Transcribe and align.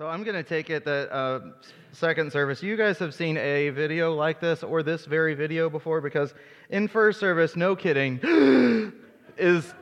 So 0.00 0.06
I'm 0.06 0.24
going 0.24 0.34
to 0.34 0.42
take 0.42 0.70
it 0.70 0.86
that 0.86 1.12
uh, 1.12 1.40
second 1.92 2.32
service, 2.32 2.62
you 2.62 2.74
guys 2.74 2.98
have 3.00 3.12
seen 3.12 3.36
a 3.36 3.68
video 3.68 4.14
like 4.14 4.40
this 4.40 4.62
or 4.62 4.82
this 4.82 5.04
very 5.04 5.34
video 5.34 5.68
before 5.68 6.00
because 6.00 6.32
in 6.70 6.88
first 6.88 7.20
service, 7.20 7.54
no 7.54 7.76
kidding, 7.76 8.18
is 9.36 9.74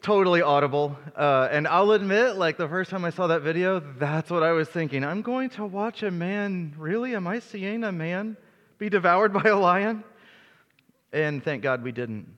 totally 0.00 0.40
audible. 0.40 0.96
Uh, 1.14 1.48
and 1.52 1.68
I'll 1.68 1.90
admit, 1.90 2.36
like 2.36 2.56
the 2.56 2.66
first 2.66 2.90
time 2.90 3.04
I 3.04 3.10
saw 3.10 3.26
that 3.26 3.42
video, 3.42 3.80
that's 3.98 4.30
what 4.30 4.42
I 4.42 4.52
was 4.52 4.70
thinking. 4.70 5.04
I'm 5.04 5.20
going 5.20 5.50
to 5.50 5.66
watch 5.66 6.02
a 6.02 6.10
man, 6.10 6.74
really? 6.78 7.14
Am 7.14 7.26
I 7.26 7.40
seeing 7.40 7.84
a 7.84 7.92
man 7.92 8.38
be 8.78 8.88
devoured 8.88 9.34
by 9.34 9.50
a 9.50 9.58
lion? 9.58 10.04
And 11.12 11.44
thank 11.44 11.62
God 11.62 11.82
we 11.82 11.92
didn't. 11.92 12.34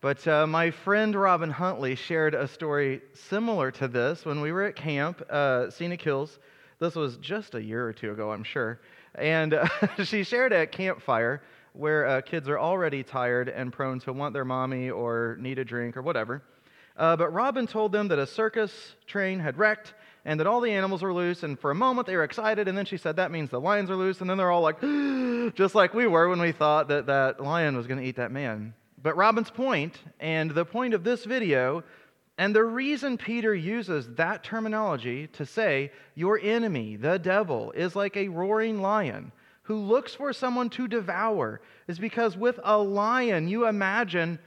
But 0.00 0.26
uh, 0.28 0.46
my 0.46 0.70
friend 0.70 1.16
Robin 1.16 1.50
Huntley 1.50 1.96
shared 1.96 2.36
a 2.36 2.46
story 2.46 3.02
similar 3.14 3.72
to 3.72 3.88
this 3.88 4.24
when 4.24 4.40
we 4.40 4.52
were 4.52 4.62
at 4.62 4.76
camp, 4.76 5.20
uh, 5.28 5.70
Scenic 5.70 6.00
Hills. 6.00 6.38
This 6.78 6.94
was 6.94 7.16
just 7.16 7.56
a 7.56 7.62
year 7.62 7.84
or 7.84 7.92
two 7.92 8.12
ago, 8.12 8.30
I'm 8.30 8.44
sure. 8.44 8.80
And 9.16 9.54
uh, 9.54 9.66
she 10.04 10.22
shared 10.22 10.52
at 10.52 10.70
campfire 10.70 11.42
where 11.72 12.06
uh, 12.06 12.20
kids 12.20 12.48
are 12.48 12.60
already 12.60 13.02
tired 13.02 13.48
and 13.48 13.72
prone 13.72 13.98
to 14.00 14.12
want 14.12 14.34
their 14.34 14.44
mommy 14.44 14.88
or 14.88 15.36
need 15.40 15.58
a 15.58 15.64
drink 15.64 15.96
or 15.96 16.02
whatever. 16.02 16.42
Uh, 16.96 17.16
but 17.16 17.32
Robin 17.32 17.66
told 17.66 17.90
them 17.90 18.06
that 18.08 18.20
a 18.20 18.26
circus 18.26 18.94
train 19.08 19.40
had 19.40 19.58
wrecked 19.58 19.94
and 20.24 20.38
that 20.38 20.46
all 20.46 20.60
the 20.60 20.70
animals 20.70 21.02
were 21.02 21.12
loose. 21.12 21.42
And 21.42 21.58
for 21.58 21.72
a 21.72 21.74
moment 21.74 22.06
they 22.06 22.14
were 22.14 22.24
excited. 22.24 22.68
And 22.68 22.78
then 22.78 22.84
she 22.84 22.98
said, 22.98 23.16
That 23.16 23.32
means 23.32 23.50
the 23.50 23.60
lions 23.60 23.90
are 23.90 23.96
loose. 23.96 24.20
And 24.20 24.30
then 24.30 24.38
they're 24.38 24.52
all 24.52 24.62
like, 24.62 24.80
just 25.56 25.74
like 25.74 25.92
we 25.92 26.06
were 26.06 26.28
when 26.28 26.40
we 26.40 26.52
thought 26.52 26.86
that 26.86 27.06
that 27.06 27.42
lion 27.42 27.76
was 27.76 27.88
going 27.88 27.98
to 27.98 28.06
eat 28.06 28.16
that 28.16 28.30
man. 28.30 28.74
But 29.02 29.16
Robin's 29.16 29.50
point, 29.50 29.98
and 30.18 30.50
the 30.50 30.64
point 30.64 30.94
of 30.94 31.04
this 31.04 31.24
video, 31.24 31.84
and 32.36 32.54
the 32.54 32.64
reason 32.64 33.16
Peter 33.16 33.54
uses 33.54 34.08
that 34.14 34.42
terminology 34.42 35.26
to 35.28 35.46
say 35.46 35.92
your 36.14 36.38
enemy, 36.38 36.96
the 36.96 37.18
devil, 37.18 37.72
is 37.72 37.96
like 37.96 38.16
a 38.16 38.28
roaring 38.28 38.80
lion 38.80 39.32
who 39.62 39.76
looks 39.76 40.14
for 40.14 40.32
someone 40.32 40.70
to 40.70 40.88
devour 40.88 41.60
is 41.88 41.98
because 41.98 42.36
with 42.36 42.58
a 42.64 42.78
lion, 42.78 43.48
you 43.48 43.66
imagine 43.66 44.38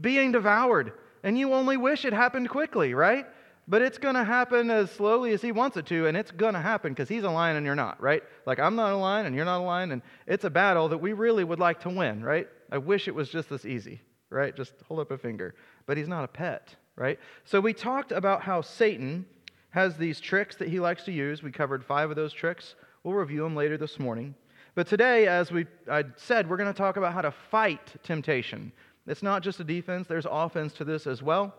being 0.00 0.32
devoured, 0.32 0.92
and 1.22 1.38
you 1.38 1.52
only 1.52 1.76
wish 1.76 2.04
it 2.04 2.12
happened 2.12 2.48
quickly, 2.48 2.94
right? 2.94 3.26
But 3.68 3.82
it's 3.82 3.98
going 3.98 4.14
to 4.14 4.24
happen 4.24 4.70
as 4.70 4.90
slowly 4.90 5.32
as 5.32 5.42
he 5.42 5.52
wants 5.52 5.76
it 5.76 5.86
to, 5.86 6.06
and 6.06 6.16
it's 6.16 6.30
going 6.30 6.54
to 6.54 6.60
happen 6.60 6.92
because 6.92 7.08
he's 7.08 7.24
a 7.24 7.30
lion 7.30 7.56
and 7.56 7.66
you're 7.66 7.74
not, 7.74 8.00
right? 8.02 8.22
Like 8.46 8.58
I'm 8.58 8.74
not 8.74 8.92
a 8.92 8.96
lion 8.96 9.26
and 9.26 9.36
you're 9.36 9.44
not 9.44 9.60
a 9.60 9.62
lion, 9.62 9.92
and 9.92 10.02
it's 10.26 10.44
a 10.44 10.50
battle 10.50 10.88
that 10.88 10.98
we 10.98 11.12
really 11.12 11.44
would 11.44 11.60
like 11.60 11.80
to 11.80 11.90
win, 11.90 12.24
right? 12.24 12.48
I 12.70 12.78
wish 12.78 13.08
it 13.08 13.14
was 13.14 13.28
just 13.28 13.48
this 13.50 13.64
easy, 13.64 14.00
right? 14.30 14.54
Just 14.54 14.72
hold 14.86 15.00
up 15.00 15.10
a 15.10 15.18
finger. 15.18 15.54
But 15.86 15.96
he's 15.96 16.08
not 16.08 16.24
a 16.24 16.28
pet, 16.28 16.74
right? 16.96 17.18
So 17.44 17.60
we 17.60 17.72
talked 17.72 18.12
about 18.12 18.42
how 18.42 18.60
Satan 18.60 19.26
has 19.70 19.96
these 19.96 20.20
tricks 20.20 20.56
that 20.56 20.68
he 20.68 20.80
likes 20.80 21.04
to 21.04 21.12
use. 21.12 21.42
We 21.42 21.50
covered 21.50 21.84
five 21.84 22.10
of 22.10 22.16
those 22.16 22.32
tricks. 22.32 22.74
We'll 23.02 23.14
review 23.14 23.42
them 23.42 23.56
later 23.56 23.76
this 23.76 23.98
morning. 23.98 24.34
But 24.74 24.86
today, 24.86 25.26
as 25.26 25.50
we 25.50 25.66
I 25.90 26.04
said, 26.16 26.48
we're 26.48 26.56
going 26.56 26.72
to 26.72 26.76
talk 26.76 26.96
about 26.96 27.12
how 27.12 27.22
to 27.22 27.30
fight 27.30 27.94
temptation. 28.02 28.72
It's 29.06 29.22
not 29.22 29.42
just 29.42 29.58
a 29.60 29.64
defense, 29.64 30.06
there's 30.06 30.26
offense 30.30 30.72
to 30.74 30.84
this 30.84 31.06
as 31.06 31.22
well. 31.22 31.54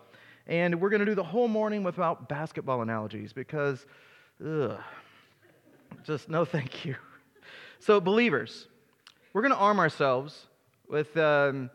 And 0.47 0.79
we're 0.79 0.89
going 0.89 1.01
to 1.01 1.05
do 1.05 1.15
the 1.15 1.23
whole 1.23 1.47
morning 1.47 1.83
without 1.83 2.29
basketball 2.29 2.81
analogies 2.81 3.33
because, 3.33 3.85
ugh, 4.45 4.77
just 6.03 6.29
no 6.29 6.45
thank 6.45 6.85
you. 6.85 6.95
So, 7.79 7.99
believers, 7.99 8.67
we're 9.33 9.41
going 9.41 9.53
to 9.53 9.57
arm 9.57 9.79
ourselves 9.79 10.47
with, 10.91 11.15
um, 11.15 11.69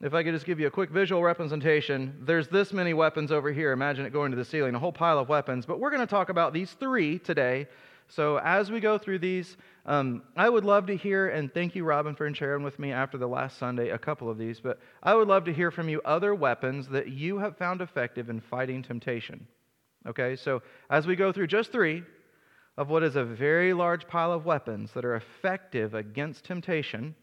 if 0.00 0.14
I 0.14 0.22
could 0.22 0.32
just 0.32 0.46
give 0.46 0.60
you 0.60 0.68
a 0.68 0.70
quick 0.70 0.90
visual 0.90 1.22
representation, 1.22 2.16
there's 2.22 2.48
this 2.48 2.72
many 2.72 2.94
weapons 2.94 3.32
over 3.32 3.52
here. 3.52 3.72
Imagine 3.72 4.06
it 4.06 4.12
going 4.12 4.30
to 4.30 4.36
the 4.36 4.44
ceiling, 4.44 4.74
a 4.74 4.78
whole 4.78 4.92
pile 4.92 5.18
of 5.18 5.28
weapons. 5.28 5.66
But 5.66 5.80
we're 5.80 5.90
going 5.90 6.00
to 6.00 6.06
talk 6.06 6.28
about 6.28 6.52
these 6.52 6.70
three 6.72 7.18
today. 7.18 7.66
So 8.08 8.38
as 8.38 8.70
we 8.70 8.78
go 8.78 8.98
through 8.98 9.18
these, 9.18 9.56
um, 9.84 10.22
I 10.36 10.48
would 10.48 10.64
love 10.64 10.86
to 10.86 10.96
hear, 10.96 11.28
and 11.28 11.52
thank 11.52 11.74
you, 11.74 11.82
Robin, 11.82 12.14
for 12.14 12.32
sharing 12.32 12.62
with 12.62 12.78
me 12.78 12.92
after 12.92 13.18
the 13.18 13.26
last 13.26 13.58
Sunday 13.58 13.90
a 13.90 13.98
couple 13.98 14.30
of 14.30 14.38
these, 14.38 14.60
but 14.60 14.78
I 15.02 15.14
would 15.14 15.26
love 15.26 15.44
to 15.46 15.52
hear 15.52 15.72
from 15.72 15.88
you 15.88 16.00
other 16.04 16.32
weapons 16.32 16.86
that 16.88 17.08
you 17.08 17.38
have 17.38 17.56
found 17.56 17.80
effective 17.80 18.30
in 18.30 18.40
fighting 18.40 18.82
temptation. 18.82 19.48
Okay, 20.06 20.36
so 20.36 20.62
as 20.88 21.08
we 21.08 21.16
go 21.16 21.32
through 21.32 21.48
just 21.48 21.72
three 21.72 22.04
of 22.76 22.90
what 22.90 23.02
is 23.02 23.16
a 23.16 23.24
very 23.24 23.72
large 23.72 24.06
pile 24.06 24.32
of 24.32 24.44
weapons 24.44 24.92
that 24.92 25.04
are 25.04 25.16
effective 25.16 25.94
against 25.94 26.44
temptation, 26.44 27.16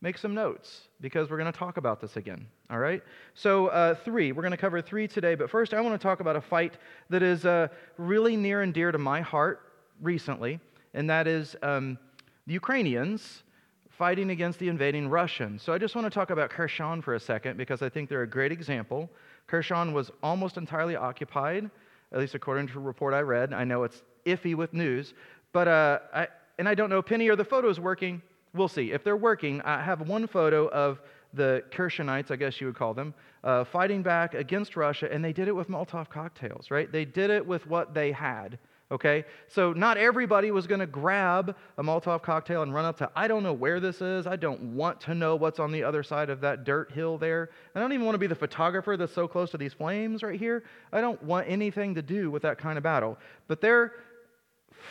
make 0.00 0.18
some 0.18 0.34
notes 0.34 0.88
because 1.00 1.30
we're 1.30 1.38
going 1.38 1.50
to 1.50 1.58
talk 1.58 1.76
about 1.76 2.00
this 2.00 2.16
again. 2.16 2.46
All 2.70 2.78
right? 2.78 3.02
So, 3.34 3.68
uh, 3.68 3.94
three. 3.94 4.32
We're 4.32 4.42
going 4.42 4.52
to 4.52 4.56
cover 4.56 4.80
three 4.82 5.08
today, 5.08 5.34
but 5.34 5.50
first 5.50 5.72
I 5.72 5.80
want 5.80 5.94
to 5.94 6.02
talk 6.02 6.20
about 6.20 6.36
a 6.36 6.40
fight 6.40 6.74
that 7.10 7.22
is 7.22 7.46
uh, 7.46 7.68
really 7.96 8.36
near 8.36 8.62
and 8.62 8.74
dear 8.74 8.92
to 8.92 8.98
my 8.98 9.20
heart 9.20 9.72
recently, 10.00 10.60
and 10.94 11.08
that 11.08 11.26
is 11.26 11.56
um, 11.62 11.98
the 12.46 12.52
Ukrainians 12.52 13.42
fighting 13.88 14.30
against 14.30 14.58
the 14.58 14.68
invading 14.68 15.08
Russians. 15.08 15.62
So, 15.62 15.72
I 15.72 15.78
just 15.78 15.94
want 15.94 16.04
to 16.04 16.10
talk 16.10 16.30
about 16.30 16.50
Kherson 16.50 17.00
for 17.00 17.14
a 17.14 17.20
second 17.20 17.56
because 17.56 17.80
I 17.80 17.88
think 17.88 18.10
they're 18.10 18.22
a 18.22 18.28
great 18.28 18.52
example. 18.52 19.10
Kherson 19.46 19.92
was 19.92 20.10
almost 20.22 20.58
entirely 20.58 20.96
occupied, 20.96 21.70
at 22.12 22.18
least 22.18 22.34
according 22.34 22.66
to 22.68 22.78
a 22.78 22.82
report 22.82 23.14
I 23.14 23.20
read. 23.20 23.54
I 23.54 23.64
know 23.64 23.84
it's 23.84 24.02
iffy 24.26 24.54
with 24.54 24.74
news, 24.74 25.14
but 25.52 25.68
uh, 25.68 26.00
I, 26.12 26.28
and 26.58 26.68
I 26.68 26.74
don't 26.74 26.90
know, 26.90 27.00
Penny, 27.00 27.28
are 27.28 27.36
the 27.36 27.44
photos 27.44 27.80
working? 27.80 28.20
We'll 28.56 28.68
see. 28.68 28.92
If 28.92 29.04
they're 29.04 29.16
working, 29.16 29.60
I 29.62 29.82
have 29.82 30.08
one 30.08 30.26
photo 30.26 30.68
of 30.68 31.00
the 31.34 31.62
Khershonites, 31.70 32.30
I 32.30 32.36
guess 32.36 32.60
you 32.60 32.66
would 32.66 32.76
call 32.76 32.94
them, 32.94 33.12
uh, 33.44 33.64
fighting 33.64 34.02
back 34.02 34.34
against 34.34 34.76
Russia, 34.76 35.12
and 35.12 35.24
they 35.24 35.32
did 35.32 35.48
it 35.48 35.52
with 35.54 35.68
Molotov 35.68 36.08
cocktails, 36.08 36.70
right? 36.70 36.90
They 36.90 37.04
did 37.04 37.30
it 37.30 37.46
with 37.46 37.66
what 37.66 37.92
they 37.92 38.10
had, 38.10 38.58
okay? 38.90 39.24
So 39.48 39.74
not 39.74 39.98
everybody 39.98 40.50
was 40.50 40.66
going 40.66 40.80
to 40.80 40.86
grab 40.86 41.54
a 41.76 41.82
Molotov 41.82 42.22
cocktail 42.22 42.62
and 42.62 42.72
run 42.72 42.86
up 42.86 42.96
to, 42.98 43.10
I 43.14 43.28
don't 43.28 43.42
know 43.42 43.52
where 43.52 43.80
this 43.80 44.00
is. 44.00 44.26
I 44.26 44.36
don't 44.36 44.74
want 44.74 45.00
to 45.02 45.14
know 45.14 45.36
what's 45.36 45.58
on 45.58 45.72
the 45.72 45.82
other 45.84 46.02
side 46.02 46.30
of 46.30 46.40
that 46.40 46.64
dirt 46.64 46.90
hill 46.92 47.18
there. 47.18 47.50
I 47.74 47.80
don't 47.80 47.92
even 47.92 48.06
want 48.06 48.14
to 48.14 48.20
be 48.20 48.28
the 48.28 48.34
photographer 48.34 48.96
that's 48.96 49.12
so 49.12 49.28
close 49.28 49.50
to 49.50 49.58
these 49.58 49.74
flames 49.74 50.22
right 50.22 50.38
here. 50.38 50.64
I 50.92 51.02
don't 51.02 51.22
want 51.22 51.46
anything 51.48 51.94
to 51.96 52.02
do 52.02 52.30
with 52.30 52.42
that 52.42 52.56
kind 52.56 52.78
of 52.78 52.84
battle. 52.84 53.18
But 53.46 53.60
they're 53.60 53.92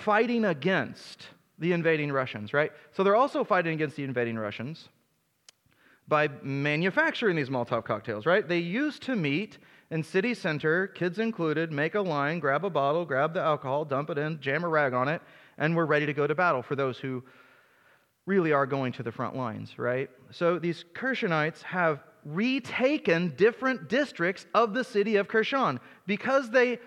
fighting 0.04 0.46
against 0.46 1.30
the 1.60 1.74
invading 1.74 2.12
Russians, 2.12 2.54
right? 2.54 2.72
So 2.92 3.04
they're 3.04 3.16
also 3.16 3.44
fighting 3.44 3.74
against 3.74 3.96
the 3.96 4.04
invading 4.04 4.38
Russians 4.38 4.90
by 6.08 6.30
manufacturing 6.44 7.36
these 7.36 7.50
Molotov 7.50 7.86
cocktails, 7.86 8.26
right? 8.26 8.48
They 8.48 8.60
used 8.60 9.02
to 9.04 9.16
meet 9.16 9.58
in 9.92 10.04
city 10.04 10.34
center, 10.34 10.88
kids 10.88 11.20
included, 11.20 11.72
make 11.72 11.96
a 11.96 12.02
line, 12.02 12.40
grab 12.40 12.66
a 12.66 12.70
bottle, 12.70 13.06
grab 13.06 13.34
the 13.34 13.42
alcohol, 13.42 13.86
dump 13.86 14.10
it 14.10 14.18
in, 14.18 14.40
jam 14.40 14.64
a 14.64 14.68
rag 14.68 14.94
on 14.94 15.08
it, 15.08 15.22
and 15.58 15.76
we're 15.76 15.86
ready 15.86 16.06
to 16.06 16.14
go 16.14 16.28
to 16.28 16.36
battle 16.36 16.62
for 16.62 16.76
those 16.76 16.98
who 16.98 17.24
really 18.26 18.52
are 18.52 18.66
going 18.66 18.92
to 18.94 19.04
the 19.04 19.12
front 19.12 19.36
lines, 19.36 19.78
right? 19.78 20.10
So 20.32 20.60
these 20.60 20.84
Khershonites 20.94 21.62
have 21.62 22.04
retaken 22.26 23.34
different 23.38 23.88
districts 23.88 24.48
of 24.56 24.74
the 24.74 24.84
city 24.84 25.18
of 25.18 25.28
Kherson 25.28 25.80
because 26.08 26.50
they 26.50 26.80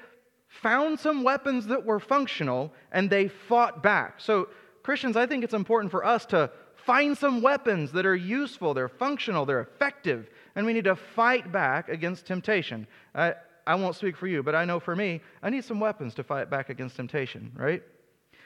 found 0.48 0.98
some 0.98 1.22
weapons 1.22 1.66
that 1.66 1.84
were 1.84 2.00
functional 2.00 2.72
and 2.92 3.08
they 3.08 3.28
fought 3.28 3.82
back. 3.82 4.20
So, 4.20 4.48
Christians, 4.82 5.16
I 5.16 5.26
think 5.26 5.44
it's 5.44 5.54
important 5.54 5.90
for 5.90 6.04
us 6.04 6.24
to 6.26 6.50
find 6.74 7.16
some 7.16 7.42
weapons 7.42 7.92
that 7.92 8.06
are 8.06 8.16
useful, 8.16 8.72
they're 8.72 8.88
functional, 8.88 9.44
they're 9.44 9.60
effective, 9.60 10.30
and 10.56 10.64
we 10.64 10.72
need 10.72 10.84
to 10.84 10.96
fight 10.96 11.52
back 11.52 11.90
against 11.90 12.26
temptation. 12.26 12.86
I, 13.14 13.34
I 13.66 13.74
won't 13.74 13.94
speak 13.94 14.16
for 14.16 14.26
you, 14.26 14.42
but 14.42 14.54
I 14.54 14.64
know 14.64 14.80
for 14.80 14.96
me, 14.96 15.20
I 15.42 15.50
need 15.50 15.64
some 15.64 15.80
weapons 15.80 16.14
to 16.14 16.24
fight 16.24 16.48
back 16.48 16.70
against 16.70 16.96
temptation, 16.96 17.52
right? 17.54 17.82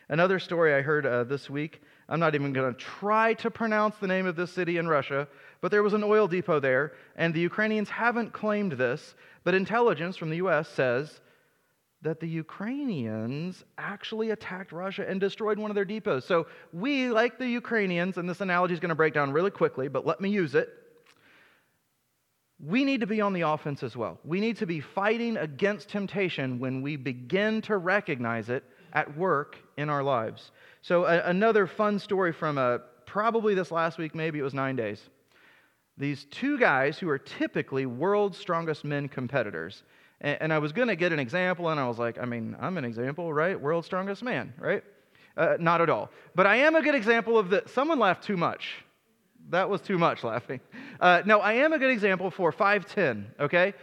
Another 0.08 0.40
story 0.40 0.74
I 0.74 0.82
heard 0.82 1.06
uh, 1.06 1.22
this 1.22 1.48
week, 1.48 1.80
I'm 2.08 2.18
not 2.18 2.34
even 2.34 2.52
going 2.52 2.74
to 2.74 2.78
try 2.78 3.34
to 3.34 3.50
pronounce 3.50 3.96
the 3.96 4.08
name 4.08 4.26
of 4.26 4.34
this 4.34 4.50
city 4.50 4.78
in 4.78 4.88
Russia, 4.88 5.28
but 5.60 5.70
there 5.70 5.84
was 5.84 5.94
an 5.94 6.02
oil 6.02 6.26
depot 6.26 6.58
there, 6.58 6.94
and 7.14 7.32
the 7.32 7.40
Ukrainians 7.40 7.88
haven't 7.88 8.32
claimed 8.32 8.72
this, 8.72 9.14
but 9.44 9.54
intelligence 9.54 10.16
from 10.16 10.30
the 10.30 10.36
U.S. 10.36 10.68
says 10.68 11.20
that 12.02 12.18
the 12.18 12.28
Ukrainians 12.28 13.64
actually 13.78 14.30
attacked 14.30 14.72
Russia 14.72 15.08
and 15.08 15.20
destroyed 15.20 15.58
one 15.58 15.70
of 15.70 15.76
their 15.76 15.84
depots. 15.84 16.26
So 16.26 16.46
we, 16.72 17.08
like 17.10 17.38
the 17.38 17.48
Ukrainians, 17.48 18.18
and 18.18 18.28
this 18.28 18.40
analogy 18.40 18.74
is 18.74 18.80
going 18.80 18.90
to 18.90 18.96
break 18.96 19.14
down 19.14 19.32
really 19.32 19.52
quickly, 19.52 19.88
but 19.88 20.04
let 20.04 20.20
me 20.20 20.28
use 20.28 20.54
it. 20.54 20.68
We 22.64 22.84
need 22.84 23.00
to 23.00 23.06
be 23.06 23.20
on 23.20 23.32
the 23.32 23.42
offense 23.42 23.82
as 23.82 23.96
well. 23.96 24.18
We 24.24 24.40
need 24.40 24.56
to 24.58 24.66
be 24.66 24.80
fighting 24.80 25.36
against 25.36 25.88
temptation 25.88 26.58
when 26.58 26.82
we 26.82 26.96
begin 26.96 27.60
to 27.62 27.76
recognize 27.76 28.48
it 28.50 28.64
at 28.92 29.16
work 29.16 29.56
in 29.76 29.88
our 29.88 30.02
lives. 30.02 30.50
So, 30.80 31.04
a- 31.04 31.22
another 31.22 31.66
fun 31.66 31.98
story 31.98 32.32
from 32.32 32.58
uh, 32.58 32.78
probably 33.06 33.54
this 33.54 33.70
last 33.70 33.98
week, 33.98 34.14
maybe 34.14 34.38
it 34.38 34.42
was 34.42 34.54
nine 34.54 34.76
days. 34.76 35.00
These 35.98 36.24
two 36.26 36.58
guys 36.58 36.98
who 36.98 37.08
are 37.08 37.18
typically 37.18 37.86
world's 37.86 38.38
strongest 38.38 38.84
men 38.84 39.08
competitors 39.08 39.82
and, 40.22 40.38
and 40.40 40.52
I 40.52 40.58
was 40.58 40.72
going 40.72 40.88
to 40.88 40.96
get 40.96 41.12
an 41.12 41.18
example, 41.18 41.68
and 41.68 41.78
I 41.78 41.86
was 41.86 41.98
like, 41.98 42.18
I 42.18 42.24
mean, 42.24 42.56
I'm 42.58 42.78
an 42.78 42.86
example, 42.86 43.30
right? 43.32 43.60
World's 43.60 43.86
strongest 43.86 44.22
man, 44.22 44.54
right? 44.58 44.82
Uh, 45.36 45.56
not 45.60 45.82
at 45.82 45.90
all. 45.90 46.10
But 46.34 46.46
I 46.46 46.56
am 46.56 46.74
a 46.74 46.82
good 46.82 46.94
example 46.94 47.38
of 47.38 47.50
that. 47.50 47.68
Someone 47.68 47.98
laughed 47.98 48.24
too 48.24 48.38
much. 48.38 48.76
That 49.50 49.68
was 49.68 49.82
too 49.82 49.98
much 49.98 50.24
laughing. 50.24 50.60
Uh, 51.00 51.22
no, 51.26 51.40
I 51.40 51.54
am 51.54 51.74
a 51.74 51.78
good 51.78 51.90
example 51.90 52.30
for 52.30 52.52
5'10, 52.52 53.24
okay? 53.40 53.74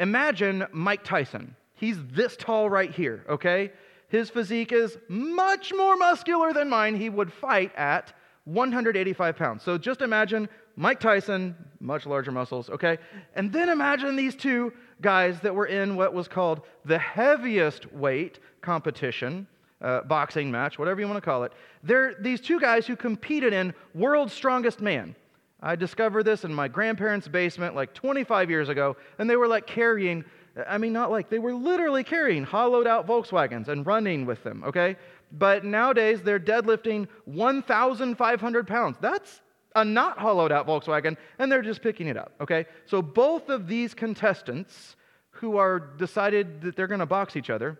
Imagine 0.00 0.66
Mike 0.72 1.04
Tyson. 1.04 1.54
He's 1.74 1.98
this 2.06 2.36
tall 2.36 2.70
right 2.70 2.90
here, 2.90 3.24
okay? 3.28 3.72
his 4.08 4.30
physique 4.30 4.72
is 4.72 4.96
much 5.08 5.72
more 5.74 5.96
muscular 5.96 6.52
than 6.52 6.68
mine, 6.68 6.96
he 6.96 7.08
would 7.08 7.32
fight 7.32 7.72
at 7.76 8.12
185 8.44 9.36
pounds. 9.36 9.62
So 9.62 9.76
just 9.76 10.00
imagine 10.00 10.48
Mike 10.76 11.00
Tyson, 11.00 11.56
much 11.80 12.06
larger 12.06 12.30
muscles, 12.30 12.70
okay? 12.70 12.98
And 13.34 13.52
then 13.52 13.68
imagine 13.68 14.14
these 14.14 14.36
two 14.36 14.72
guys 15.00 15.40
that 15.40 15.54
were 15.54 15.66
in 15.66 15.96
what 15.96 16.14
was 16.14 16.28
called 16.28 16.62
the 16.84 16.98
heaviest 16.98 17.92
weight 17.92 18.38
competition, 18.60 19.46
uh, 19.80 20.02
boxing 20.02 20.50
match, 20.50 20.78
whatever 20.78 21.00
you 21.00 21.06
want 21.06 21.18
to 21.18 21.20
call 21.24 21.44
it. 21.44 21.52
They're 21.82 22.14
these 22.20 22.40
two 22.40 22.58
guys 22.58 22.86
who 22.86 22.96
competed 22.96 23.52
in 23.52 23.74
World's 23.94 24.32
Strongest 24.32 24.80
Man. 24.80 25.14
I 25.62 25.76
discovered 25.76 26.24
this 26.24 26.44
in 26.44 26.52
my 26.52 26.68
grandparents' 26.68 27.28
basement 27.28 27.74
like 27.74 27.94
25 27.94 28.50
years 28.50 28.68
ago, 28.68 28.96
and 29.18 29.28
they 29.28 29.36
were 29.36 29.48
like 29.48 29.66
carrying, 29.66 30.24
I 30.66 30.78
mean, 30.78 30.92
not 30.92 31.10
like, 31.10 31.30
they 31.30 31.38
were 31.38 31.54
literally 31.54 32.04
carrying 32.04 32.44
hollowed 32.44 32.86
out 32.86 33.06
Volkswagens 33.06 33.68
and 33.68 33.86
running 33.86 34.26
with 34.26 34.42
them, 34.44 34.62
okay? 34.64 34.96
But 35.32 35.64
nowadays 35.64 36.22
they're 36.22 36.40
deadlifting 36.40 37.08
1,500 37.24 38.66
pounds. 38.66 38.96
That's 39.00 39.40
a 39.76 39.84
not 39.84 40.18
hollowed 40.18 40.50
out 40.50 40.66
Volkswagen, 40.66 41.16
and 41.38 41.52
they're 41.52 41.62
just 41.62 41.82
picking 41.82 42.08
it 42.08 42.16
up, 42.16 42.32
okay? 42.40 42.66
So 42.86 43.00
both 43.00 43.48
of 43.48 43.68
these 43.68 43.94
contestants 43.94 44.96
who 45.30 45.58
are 45.58 45.78
decided 45.78 46.62
that 46.62 46.74
they're 46.74 46.86
going 46.86 47.00
to 47.00 47.06
box 47.06 47.36
each 47.36 47.50
other, 47.50 47.78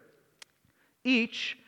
each 1.02 1.58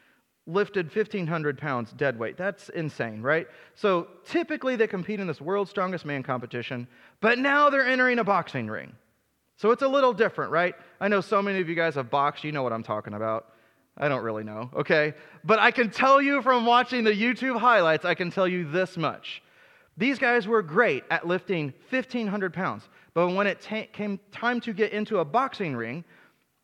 lifted 0.47 0.95
1,500 0.95 1.59
pounds 1.59 1.93
dead 1.93 2.19
weight. 2.19 2.37
That's 2.37 2.69
insane, 2.71 3.23
right? 3.23 3.49
So 3.75 4.09
typically 4.25 4.77
they 4.77 4.87
compete 4.87 5.19
in 5.19 5.27
this 5.27 5.41
world's 5.41 5.71
strongest 5.71 6.05
man 6.05 6.23
competition, 6.23 6.87
but 7.21 7.39
now 7.39 7.71
they're 7.71 7.87
entering 7.87 8.19
a 8.19 8.25
boxing 8.25 8.69
ring. 8.69 8.93
So 9.57 9.71
it's 9.73 9.83
a 9.83 9.89
little 9.89 10.13
different, 10.13 10.53
right? 10.53 10.75
I 11.01 11.09
know 11.09 11.21
so 11.21 11.43
many 11.43 11.61
of 11.61 11.69
you 11.69 11.75
guys 11.75 11.97
have 11.97 12.11
boxed, 12.11 12.45
you 12.45 12.53
know 12.53 12.63
what 12.63 12.73
I'm 12.73 12.83
talking 12.83 13.15
about. 13.15 13.53
I 13.97 14.09
don't 14.09 14.23
really 14.23 14.45
know, 14.45 14.71
okay? 14.77 15.15
But 15.43 15.59
I 15.59 15.71
can 15.71 15.91
tell 15.91 16.23
you 16.23 16.41
from 16.43 16.65
watching 16.65 17.03
the 17.03 17.13
YouTube 17.13 17.59
highlights, 17.59 18.05
I 18.05 18.15
can 18.15 18.31
tell 18.31 18.47
you 18.47 18.71
this 18.71 18.97
much. 18.97 19.43
These 19.99 20.21
guys 20.21 20.47
were 20.47 20.63
great 20.63 21.03
at 21.11 21.27
lifting 21.27 21.75
1,500 21.91 22.55
pounds, 22.55 22.89
but 23.15 23.31
when 23.31 23.49
it 23.49 23.61
t- 23.61 23.89
came 23.93 24.21
time 24.31 24.61
to 24.61 24.73
get 24.73 24.93
into 24.93 25.19
a 25.19 25.25
boxing 25.25 25.75
ring, 25.75 26.05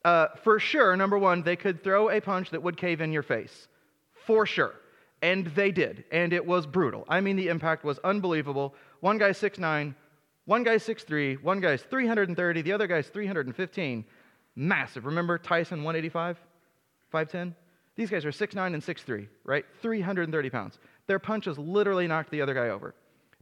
uh, 0.04 0.28
for 0.44 0.60
sure, 0.60 0.96
number 0.96 1.18
one, 1.18 1.42
they 1.42 1.56
could 1.56 1.82
throw 1.82 2.10
a 2.10 2.20
punch 2.20 2.50
that 2.50 2.62
would 2.62 2.76
cave 2.76 3.00
in 3.00 3.10
your 3.12 3.24
face 3.24 3.66
for 4.24 4.46
sure. 4.46 4.74
And 5.20 5.46
they 5.48 5.72
did, 5.72 6.04
and 6.12 6.32
it 6.32 6.46
was 6.46 6.64
brutal. 6.64 7.04
I 7.08 7.20
mean, 7.20 7.34
the 7.34 7.48
impact 7.48 7.84
was 7.84 7.98
unbelievable. 8.04 8.74
One 9.00 9.18
guy's 9.18 9.38
6'9, 9.38 9.94
one 10.44 10.62
guy's 10.62 10.86
6'3, 10.86 11.42
one 11.42 11.60
guy's 11.60 11.82
330, 11.82 12.62
the 12.62 12.72
other 12.72 12.86
guy's 12.86 13.08
315. 13.08 14.04
Massive. 14.54 15.06
Remember 15.06 15.38
Tyson 15.38 15.82
185, 15.82 16.38
5'10? 17.12 17.54
These 17.96 18.10
guys 18.10 18.24
are 18.24 18.30
6'9 18.30 18.74
and 18.74 18.82
6'3, 18.82 19.26
right? 19.42 19.64
330 19.82 20.50
pounds. 20.50 20.78
Their 21.08 21.18
punches 21.18 21.58
literally 21.58 22.06
knocked 22.06 22.30
the 22.30 22.42
other 22.42 22.54
guy 22.54 22.68
over. 22.68 22.94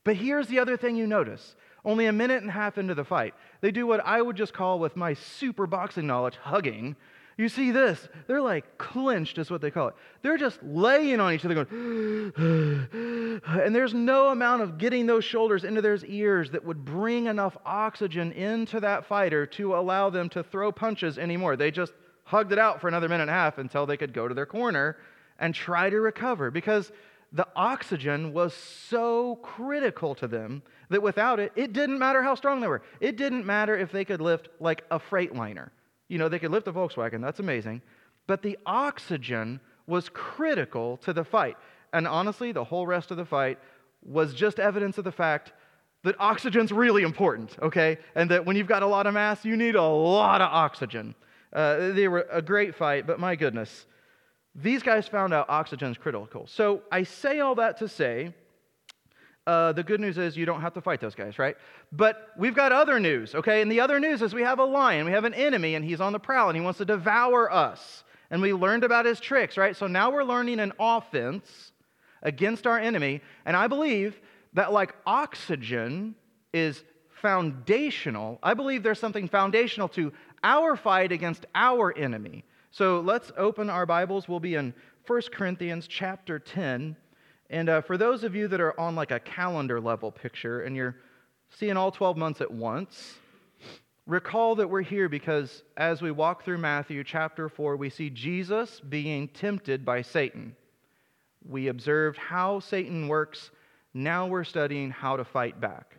But 0.04 0.16
here's 0.16 0.48
the 0.48 0.58
other 0.58 0.76
thing 0.76 0.96
you 0.96 1.06
notice. 1.06 1.54
Only 1.84 2.06
a 2.06 2.12
minute 2.12 2.42
and 2.42 2.50
a 2.50 2.52
half 2.52 2.78
into 2.78 2.94
the 2.94 3.04
fight, 3.04 3.34
they 3.60 3.72
do 3.72 3.86
what 3.86 4.04
I 4.06 4.22
would 4.22 4.36
just 4.36 4.52
call, 4.52 4.78
with 4.78 4.94
my 4.96 5.14
super 5.14 5.66
boxing 5.66 6.06
knowledge, 6.06 6.36
hugging, 6.36 6.96
you 7.38 7.48
see 7.48 7.70
this, 7.70 8.08
they're 8.26 8.42
like 8.42 8.78
clenched, 8.78 9.38
is 9.38 9.50
what 9.50 9.60
they 9.60 9.70
call 9.70 9.88
it. 9.88 9.94
They're 10.20 10.36
just 10.36 10.62
laying 10.62 11.18
on 11.18 11.32
each 11.32 11.44
other, 11.44 11.64
going, 11.64 13.40
and 13.46 13.74
there's 13.74 13.94
no 13.94 14.28
amount 14.28 14.62
of 14.62 14.78
getting 14.78 15.06
those 15.06 15.24
shoulders 15.24 15.64
into 15.64 15.80
their 15.80 15.98
ears 16.06 16.50
that 16.50 16.64
would 16.64 16.84
bring 16.84 17.26
enough 17.26 17.56
oxygen 17.64 18.32
into 18.32 18.80
that 18.80 19.06
fighter 19.06 19.46
to 19.46 19.74
allow 19.74 20.10
them 20.10 20.28
to 20.30 20.42
throw 20.42 20.70
punches 20.70 21.18
anymore. 21.18 21.56
They 21.56 21.70
just 21.70 21.94
hugged 22.24 22.52
it 22.52 22.58
out 22.58 22.80
for 22.80 22.88
another 22.88 23.08
minute 23.08 23.22
and 23.22 23.30
a 23.30 23.34
half 23.34 23.58
until 23.58 23.86
they 23.86 23.96
could 23.96 24.12
go 24.12 24.28
to 24.28 24.34
their 24.34 24.46
corner 24.46 24.98
and 25.38 25.54
try 25.54 25.88
to 25.88 26.00
recover 26.00 26.50
because 26.50 26.92
the 27.32 27.48
oxygen 27.56 28.32
was 28.32 28.52
so 28.54 29.36
critical 29.36 30.14
to 30.16 30.28
them 30.28 30.62
that 30.90 31.02
without 31.02 31.40
it, 31.40 31.52
it 31.56 31.72
didn't 31.72 31.98
matter 31.98 32.22
how 32.22 32.34
strong 32.34 32.60
they 32.60 32.68
were. 32.68 32.82
It 33.00 33.16
didn't 33.16 33.46
matter 33.46 33.76
if 33.76 33.90
they 33.90 34.04
could 34.04 34.20
lift 34.20 34.48
like 34.60 34.84
a 34.90 34.98
freight 34.98 35.34
liner. 35.34 35.72
You 36.08 36.18
know, 36.18 36.28
they 36.28 36.38
could 36.38 36.50
lift 36.50 36.68
a 36.68 36.72
Volkswagen, 36.72 37.22
that's 37.22 37.40
amazing. 37.40 37.80
But 38.26 38.42
the 38.42 38.58
oxygen 38.66 39.60
was 39.86 40.10
critical 40.10 40.98
to 40.98 41.12
the 41.12 41.24
fight. 41.24 41.56
And 41.94 42.06
honestly, 42.06 42.52
the 42.52 42.64
whole 42.64 42.86
rest 42.86 43.10
of 43.10 43.16
the 43.16 43.24
fight 43.24 43.58
was 44.04 44.34
just 44.34 44.58
evidence 44.58 44.98
of 44.98 45.04
the 45.04 45.12
fact 45.12 45.52
that 46.04 46.16
oxygen's 46.18 46.72
really 46.72 47.02
important, 47.02 47.56
okay? 47.62 47.98
And 48.14 48.30
that 48.30 48.44
when 48.44 48.56
you've 48.56 48.66
got 48.66 48.82
a 48.82 48.86
lot 48.86 49.06
of 49.06 49.14
mass, 49.14 49.44
you 49.44 49.56
need 49.56 49.74
a 49.74 49.82
lot 49.82 50.40
of 50.40 50.50
oxygen. 50.52 51.14
Uh, 51.52 51.92
they 51.92 52.08
were 52.08 52.26
a 52.30 52.42
great 52.42 52.74
fight, 52.74 53.06
but 53.06 53.20
my 53.20 53.36
goodness, 53.36 53.86
these 54.54 54.82
guys 54.82 55.08
found 55.08 55.32
out 55.32 55.48
oxygen's 55.48 55.96
critical. 55.96 56.46
So 56.46 56.82
I 56.90 57.04
say 57.04 57.40
all 57.40 57.54
that 57.56 57.78
to 57.78 57.88
say 57.88 58.34
uh, 59.46 59.72
the 59.72 59.82
good 59.82 60.00
news 60.00 60.18
is 60.18 60.36
you 60.36 60.46
don't 60.46 60.60
have 60.60 60.74
to 60.74 60.80
fight 60.80 61.00
those 61.00 61.14
guys, 61.14 61.38
right? 61.38 61.56
But 61.90 62.28
we've 62.38 62.54
got 62.54 62.70
other 62.70 63.00
news, 63.00 63.34
okay? 63.34 63.60
And 63.60 63.70
the 63.70 63.80
other 63.80 63.98
news 63.98 64.22
is 64.22 64.34
we 64.34 64.42
have 64.42 64.60
a 64.60 64.64
lion, 64.64 65.04
we 65.04 65.12
have 65.12 65.24
an 65.24 65.34
enemy, 65.34 65.74
and 65.74 65.84
he's 65.84 66.00
on 66.00 66.12
the 66.12 66.20
prowl, 66.20 66.48
and 66.48 66.56
he 66.56 66.62
wants 66.62 66.78
to 66.78 66.84
devour 66.84 67.52
us. 67.52 68.04
And 68.30 68.40
we 68.40 68.52
learned 68.52 68.84
about 68.84 69.04
his 69.04 69.18
tricks, 69.18 69.56
right? 69.56 69.76
So 69.76 69.86
now 69.86 70.10
we're 70.10 70.22
learning 70.24 70.60
an 70.60 70.72
offense 70.78 71.72
against 72.22 72.66
our 72.66 72.78
enemy. 72.78 73.20
And 73.44 73.56
I 73.56 73.66
believe 73.66 74.20
that, 74.54 74.72
like 74.72 74.94
oxygen 75.06 76.14
is 76.52 76.84
foundational, 77.20 78.38
I 78.42 78.54
believe 78.54 78.82
there's 78.82 79.00
something 79.00 79.28
foundational 79.28 79.88
to 79.90 80.12
our 80.44 80.76
fight 80.76 81.10
against 81.10 81.46
our 81.54 81.96
enemy. 81.96 82.44
So 82.74 83.00
let's 83.00 83.30
open 83.36 83.68
our 83.68 83.84
Bibles. 83.84 84.26
We'll 84.26 84.40
be 84.40 84.54
in 84.54 84.72
1 85.06 85.22
Corinthians 85.30 85.86
chapter 85.86 86.38
10. 86.38 86.96
And 87.50 87.68
uh, 87.68 87.82
for 87.82 87.98
those 87.98 88.24
of 88.24 88.34
you 88.34 88.48
that 88.48 88.62
are 88.62 88.80
on 88.80 88.94
like 88.94 89.10
a 89.10 89.20
calendar 89.20 89.78
level 89.78 90.10
picture 90.10 90.62
and 90.62 90.74
you're 90.74 90.96
seeing 91.50 91.76
all 91.76 91.90
12 91.90 92.16
months 92.16 92.40
at 92.40 92.50
once, 92.50 93.16
recall 94.06 94.54
that 94.54 94.70
we're 94.70 94.80
here 94.80 95.10
because 95.10 95.64
as 95.76 96.00
we 96.00 96.10
walk 96.10 96.46
through 96.46 96.56
Matthew 96.56 97.04
chapter 97.04 97.50
4, 97.50 97.76
we 97.76 97.90
see 97.90 98.08
Jesus 98.08 98.80
being 98.80 99.28
tempted 99.28 99.84
by 99.84 100.00
Satan. 100.00 100.56
We 101.46 101.68
observed 101.68 102.16
how 102.16 102.60
Satan 102.60 103.06
works. 103.06 103.50
Now 103.92 104.28
we're 104.28 104.44
studying 104.44 104.90
how 104.90 105.18
to 105.18 105.26
fight 105.26 105.60
back. 105.60 105.98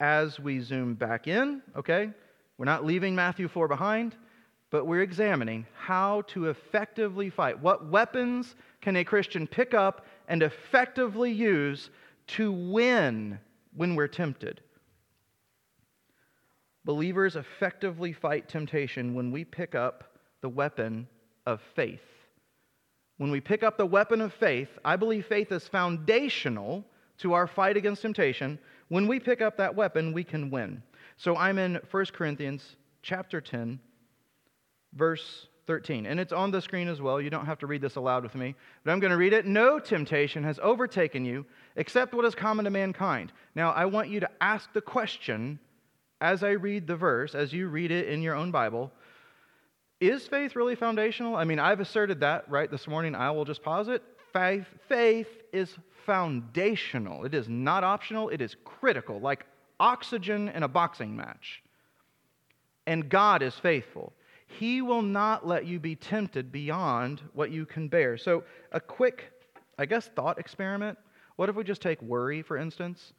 As 0.00 0.40
we 0.40 0.60
zoom 0.60 0.94
back 0.94 1.26
in, 1.26 1.60
okay, 1.76 2.08
we're 2.56 2.64
not 2.64 2.86
leaving 2.86 3.14
Matthew 3.14 3.48
4 3.48 3.68
behind, 3.68 4.16
but 4.70 4.86
we're 4.86 5.02
examining 5.02 5.66
how 5.74 6.22
to 6.28 6.46
effectively 6.46 7.30
fight. 7.30 7.58
What 7.58 7.88
weapons 7.88 8.54
can 8.80 8.96
a 8.96 9.04
Christian 9.04 9.46
pick 9.46 9.74
up 9.74 10.06
and 10.28 10.42
effectively 10.42 11.32
use 11.32 11.90
to 12.28 12.52
win 12.52 13.38
when 13.74 13.94
we're 13.94 14.08
tempted. 14.08 14.60
Believers 16.84 17.36
effectively 17.36 18.12
fight 18.12 18.48
temptation 18.48 19.14
when 19.14 19.30
we 19.30 19.44
pick 19.44 19.74
up 19.74 20.04
the 20.40 20.48
weapon 20.48 21.08
of 21.46 21.60
faith. 21.74 22.00
When 23.16 23.30
we 23.30 23.40
pick 23.40 23.62
up 23.62 23.76
the 23.76 23.86
weapon 23.86 24.20
of 24.20 24.32
faith, 24.32 24.68
I 24.84 24.96
believe 24.96 25.26
faith 25.26 25.50
is 25.50 25.66
foundational 25.66 26.84
to 27.18 27.32
our 27.32 27.46
fight 27.46 27.76
against 27.76 28.02
temptation. 28.02 28.58
When 28.88 29.08
we 29.08 29.18
pick 29.18 29.42
up 29.42 29.56
that 29.56 29.74
weapon, 29.74 30.12
we 30.12 30.24
can 30.24 30.50
win. 30.50 30.82
So 31.16 31.36
I'm 31.36 31.58
in 31.58 31.80
1 31.90 32.04
Corinthians 32.12 32.76
chapter 33.02 33.40
10, 33.40 33.80
verse 34.94 35.46
13. 35.66 36.06
And 36.06 36.18
it's 36.18 36.32
on 36.32 36.50
the 36.50 36.62
screen 36.62 36.88
as 36.88 37.00
well. 37.00 37.20
You 37.20 37.30
don't 37.30 37.46
have 37.46 37.58
to 37.58 37.66
read 37.66 37.82
this 37.82 37.96
aloud 37.96 38.22
with 38.22 38.34
me, 38.34 38.54
but 38.84 38.90
I'm 38.90 39.00
going 39.00 39.10
to 39.10 39.16
read 39.16 39.34
it. 39.34 39.46
No 39.46 39.78
temptation 39.78 40.42
has 40.44 40.58
overtaken 40.62 41.24
you 41.24 41.44
except 41.76 42.14
what 42.14 42.24
is 42.24 42.34
common 42.34 42.64
to 42.64 42.70
mankind. 42.70 43.32
Now, 43.54 43.72
I 43.72 43.84
want 43.84 44.08
you 44.08 44.18
to 44.20 44.30
ask 44.40 44.72
the 44.72 44.80
question 44.80 45.58
as 46.20 46.42
I 46.42 46.50
read 46.52 46.86
the 46.86 46.96
verse, 46.96 47.34
as 47.34 47.52
you 47.52 47.68
read 47.68 47.90
it 47.90 48.08
in 48.08 48.22
your 48.22 48.34
own 48.34 48.50
Bible 48.50 48.90
Is 50.00 50.26
faith 50.26 50.56
really 50.56 50.74
foundational? 50.74 51.36
I 51.36 51.44
mean, 51.44 51.58
I've 51.58 51.80
asserted 51.80 52.20
that, 52.20 52.48
right, 52.48 52.70
this 52.70 52.88
morning. 52.88 53.14
I 53.14 53.30
will 53.30 53.44
just 53.44 53.62
pause 53.62 53.88
it. 53.88 54.02
Faith, 54.32 54.66
faith 54.88 55.28
is 55.52 55.74
foundational, 56.06 57.24
it 57.24 57.34
is 57.34 57.48
not 57.48 57.84
optional, 57.84 58.30
it 58.30 58.40
is 58.40 58.56
critical, 58.64 59.20
like 59.20 59.44
oxygen 59.78 60.48
in 60.48 60.62
a 60.62 60.68
boxing 60.68 61.14
match. 61.14 61.62
And 62.86 63.08
God 63.08 63.42
is 63.42 63.54
faithful. 63.54 64.12
He 64.48 64.82
will 64.82 65.02
not 65.02 65.46
let 65.46 65.66
you 65.66 65.78
be 65.78 65.94
tempted 65.94 66.50
beyond 66.50 67.20
what 67.34 67.50
you 67.50 67.66
can 67.66 67.88
bear. 67.88 68.16
So, 68.16 68.44
a 68.72 68.80
quick, 68.80 69.30
I 69.78 69.86
guess, 69.86 70.08
thought 70.08 70.38
experiment. 70.38 70.98
What 71.36 71.48
if 71.48 71.54
we 71.54 71.62
just 71.62 71.82
take 71.82 72.00
worry, 72.02 72.42
for 72.42 72.56
instance? 72.56 73.12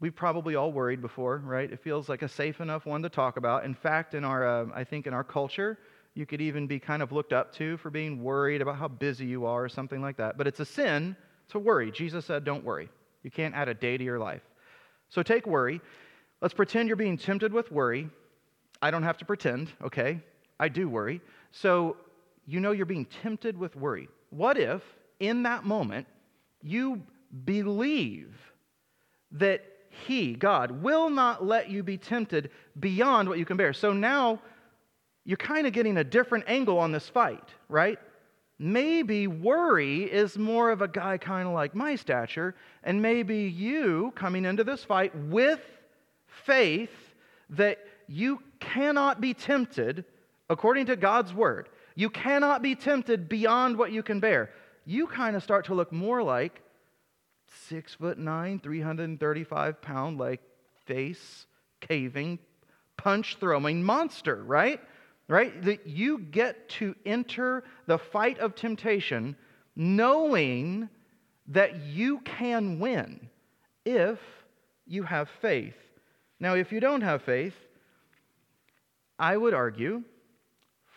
We've 0.00 0.14
probably 0.14 0.54
all 0.54 0.72
worried 0.72 1.02
before, 1.02 1.38
right? 1.44 1.70
It 1.70 1.80
feels 1.82 2.08
like 2.08 2.22
a 2.22 2.28
safe 2.28 2.60
enough 2.60 2.86
one 2.86 3.02
to 3.02 3.08
talk 3.08 3.36
about. 3.36 3.64
In 3.64 3.74
fact, 3.74 4.14
in 4.14 4.24
our, 4.24 4.46
uh, 4.46 4.66
I 4.72 4.84
think 4.84 5.08
in 5.08 5.12
our 5.12 5.24
culture, 5.24 5.76
you 6.14 6.24
could 6.24 6.40
even 6.40 6.66
be 6.66 6.78
kind 6.78 7.02
of 7.02 7.10
looked 7.10 7.32
up 7.32 7.52
to 7.54 7.76
for 7.78 7.90
being 7.90 8.22
worried 8.22 8.62
about 8.62 8.76
how 8.76 8.88
busy 8.88 9.26
you 9.26 9.44
are 9.44 9.64
or 9.64 9.68
something 9.68 10.00
like 10.00 10.16
that. 10.18 10.38
But 10.38 10.46
it's 10.46 10.60
a 10.60 10.64
sin 10.64 11.16
to 11.48 11.58
worry. 11.58 11.90
Jesus 11.90 12.26
said, 12.26 12.44
don't 12.44 12.64
worry. 12.64 12.88
You 13.24 13.30
can't 13.30 13.54
add 13.54 13.68
a 13.68 13.74
day 13.74 13.98
to 13.98 14.04
your 14.04 14.18
life. 14.20 14.42
So 15.08 15.22
take 15.22 15.46
worry. 15.46 15.80
Let's 16.40 16.54
pretend 16.54 16.88
you're 16.88 16.96
being 16.96 17.18
tempted 17.18 17.52
with 17.52 17.72
worry. 17.72 18.08
I 18.80 18.92
don't 18.92 19.02
have 19.02 19.18
to 19.18 19.24
pretend, 19.24 19.72
okay? 19.82 20.20
I 20.58 20.68
do 20.68 20.88
worry. 20.88 21.20
So 21.52 21.96
you 22.46 22.60
know 22.60 22.72
you're 22.72 22.86
being 22.86 23.04
tempted 23.04 23.56
with 23.56 23.76
worry. 23.76 24.08
What 24.30 24.58
if, 24.58 24.82
in 25.20 25.42
that 25.44 25.64
moment, 25.64 26.06
you 26.62 27.02
believe 27.44 28.34
that 29.32 29.64
He, 30.06 30.34
God, 30.34 30.70
will 30.82 31.10
not 31.10 31.44
let 31.44 31.70
you 31.70 31.82
be 31.82 31.96
tempted 31.96 32.50
beyond 32.78 33.28
what 33.28 33.38
you 33.38 33.44
can 33.44 33.56
bear? 33.56 33.72
So 33.72 33.92
now 33.92 34.40
you're 35.24 35.36
kind 35.36 35.66
of 35.66 35.72
getting 35.72 35.98
a 35.98 36.04
different 36.04 36.44
angle 36.48 36.78
on 36.78 36.92
this 36.92 37.08
fight, 37.08 37.48
right? 37.68 37.98
Maybe 38.58 39.26
worry 39.26 40.04
is 40.04 40.36
more 40.38 40.70
of 40.70 40.82
a 40.82 40.88
guy 40.88 41.18
kind 41.18 41.46
of 41.46 41.54
like 41.54 41.74
my 41.74 41.94
stature, 41.96 42.54
and 42.82 43.00
maybe 43.00 43.42
you 43.42 44.12
coming 44.16 44.44
into 44.44 44.64
this 44.64 44.82
fight 44.84 45.14
with 45.14 45.60
faith 46.26 46.90
that 47.50 47.78
you 48.08 48.42
cannot 48.58 49.20
be 49.20 49.34
tempted 49.34 50.04
according 50.48 50.86
to 50.86 50.96
God's 50.96 51.32
word. 51.32 51.68
You 51.94 52.10
cannot 52.10 52.62
be 52.62 52.74
tempted 52.74 53.28
beyond 53.28 53.76
what 53.76 53.92
you 53.92 54.02
can 54.02 54.20
bear. 54.20 54.50
You 54.84 55.06
kind 55.06 55.36
of 55.36 55.42
start 55.42 55.66
to 55.66 55.74
look 55.74 55.92
more 55.92 56.22
like 56.22 56.62
six 57.68 57.94
foot 57.94 58.18
nine, 58.18 58.60
335 58.60 59.82
pound, 59.82 60.18
like 60.18 60.40
face 60.86 61.46
caving, 61.80 62.38
punch 62.96 63.36
throwing 63.40 63.82
monster, 63.82 64.42
right? 64.44 64.80
Right? 65.28 65.62
That 65.62 65.86
you 65.86 66.18
get 66.18 66.68
to 66.70 66.94
enter 67.04 67.64
the 67.86 67.98
fight 67.98 68.38
of 68.38 68.54
temptation 68.54 69.36
knowing 69.76 70.88
that 71.48 71.76
you 71.82 72.18
can 72.20 72.78
win 72.78 73.28
if 73.84 74.18
you 74.86 75.02
have 75.02 75.28
faith. 75.40 75.76
Now, 76.40 76.54
if 76.54 76.72
you 76.72 76.80
don't 76.80 77.02
have 77.02 77.22
faith, 77.22 77.54
I 79.18 79.36
would 79.36 79.54
argue 79.54 80.02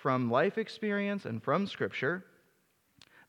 from 0.02 0.32
life 0.32 0.58
experience 0.58 1.26
and 1.26 1.42
from 1.42 1.68
Scripture 1.68 2.26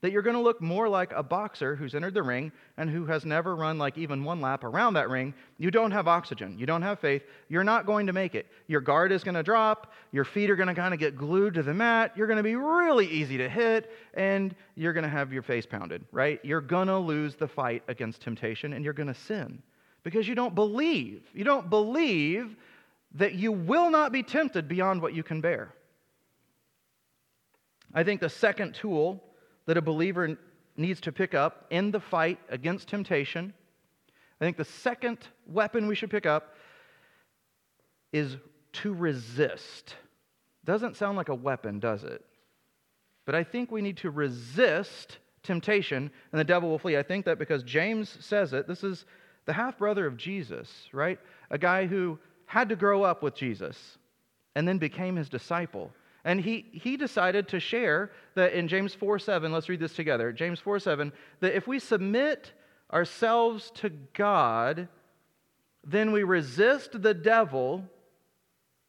that 0.03 0.11
you're 0.11 0.23
going 0.23 0.37
to 0.37 0.43
look 0.43 0.61
more 0.61 0.89
like 0.89 1.13
a 1.13 1.23
boxer 1.23 1.77
who's 1.77 1.95
entered 1.95 2.13
the 2.13 2.23
ring 2.23 2.51
and 2.77 2.91
who 2.91 3.07
has 3.07 3.25
never 3.25 3.55
run 3.55 3.79
like 3.79 3.97
even 3.97 4.25
one 4.25 4.41
lap 4.41 4.65
around 4.65 4.95
that 4.95 5.09
ring. 5.09 5.33
You 5.59 5.71
don't 5.71 5.93
have 5.93 6.09
oxygen. 6.09 6.59
You 6.59 6.67
don't 6.67 6.83
have 6.83 6.99
faith. 6.99 7.23
You're 7.49 7.63
not 7.63 7.87
going 7.87 8.09
to 8.09 8.13
make 8.13 8.35
it. 8.35 8.47
Your 8.67 8.81
guard 8.81 9.13
is 9.13 9.23
going 9.23 9.37
to 9.37 9.45
drop. 9.45 9.93
Your 10.11 10.25
feet 10.25 10.51
are 10.51 10.57
going 10.57 10.69
to 10.69 10.75
kind 10.75 10.93
of 10.93 10.99
get 10.99 11.17
glued 11.17 11.55
to 11.55 11.63
the 11.63 11.73
mat. 11.73 12.13
You're 12.17 12.27
going 12.27 12.39
to 12.39 12.43
be 12.43 12.57
really 12.57 13.07
easy 13.07 13.39
to 13.39 13.49
hit 13.49 13.93
and 14.15 14.57
you're 14.75 14.93
going 14.93 15.05
to 15.05 15.11
have 15.11 15.33
your 15.33 15.43
face 15.43 15.67
pounded, 15.67 16.05
right? 16.11 16.41
You're 16.43 16.61
going 16.61 16.89
to 16.89 16.99
lose 16.99 17.37
the 17.37 17.47
fight 17.47 17.85
against 17.87 18.23
temptation 18.23 18.73
and 18.73 18.85
you're 18.85 18.95
going 18.95 19.07
to 19.07 19.15
sin 19.15 19.63
because 20.03 20.27
you 20.27 20.35
don't 20.35 20.57
believe. 20.57 21.23
You 21.33 21.45
don't 21.45 21.71
believe 21.71 22.57
that 23.15 23.35
you 23.35 23.53
will 23.53 23.89
not 23.89 24.11
be 24.11 24.25
tempted 24.25 24.67
beyond 24.67 25.01
what 25.01 25.15
you 25.15 25.23
can 25.23 25.41
bear. 25.41 25.73
I 27.95 28.03
think 28.03 28.21
the 28.21 28.29
second 28.29 28.75
tool 28.75 29.23
that 29.67 29.77
a 29.77 29.83
believer 29.83 30.37
needs 30.77 31.01
to 31.03 31.13
pick 31.13 31.35
up 31.35 31.67
in 31.71 31.91
the 31.91 32.01
fight 32.01 32.39
against 32.49 32.89
temptation, 32.89 33.53
I 34.41 34.45
think 34.45 34.57
the 34.57 34.65
second 34.65 35.19
weapon 35.47 35.87
we 35.87 35.95
should 35.95 36.11
pick 36.11 36.27
up 36.27 36.55
is 38.13 38.37
to 38.73 38.95
resist. 38.95 39.97
Doesn't 40.65 40.97
sound 40.97 41.17
like 41.17 41.29
a 41.29 41.35
weapon, 41.35 41.79
does 41.79 42.05
it? 42.05 42.25
But 43.25 43.35
I 43.35 43.45
think 43.45 43.71
we 43.71 43.83
need 43.83 43.99
to 43.99 44.11
resist 44.11 45.19
temptation 45.43 46.11
and 46.31 46.41
the 46.41 46.45
devil 46.45 46.69
will 46.69 46.79
flee. 46.79 46.97
I 46.97 47.03
think 47.03 47.25
that 47.27 47.39
because 47.39 47.63
James 47.63 48.17
says 48.21 48.53
it, 48.53 48.67
this 48.67 48.85
is 48.85 49.05
the 49.45 49.53
half 49.53 49.79
brother 49.79 50.07
of 50.07 50.17
Jesus, 50.17 50.89
right? 50.93 51.19
A 51.51 51.59
guy 51.59 51.87
who 51.87 52.19
had 52.47 52.69
to 52.69 52.77
grow 52.77 53.03
up 53.03 53.23
with 53.23 53.35
Jesus 53.35 53.99
and 54.55 54.67
then 54.67 54.79
became 54.79 55.17
his 55.17 55.29
disciple. 55.29 55.91
And 56.25 56.41
he, 56.41 56.67
he 56.73 56.97
decided 56.97 57.49
to 57.49 57.61
share 57.61 58.13
that 58.35 58.53
in 58.53 58.69
James 58.69 58.95
4 58.95 59.19
7, 59.19 59.53
let's 59.53 59.69
read 59.69 59.81
this 59.81 59.95
together. 59.95 60.33
James 60.33 60.61
4 60.61 60.79
7, 60.79 61.13
that 61.41 61.57
if 61.57 61.67
we 61.67 61.79
submit 61.79 62.53
ourselves 62.93 63.71
to 63.77 63.91
God, 64.15 64.89
then 65.85 66.13
we 66.13 66.23
resist 66.23 67.03
the 67.03 67.15
devil. 67.15 67.85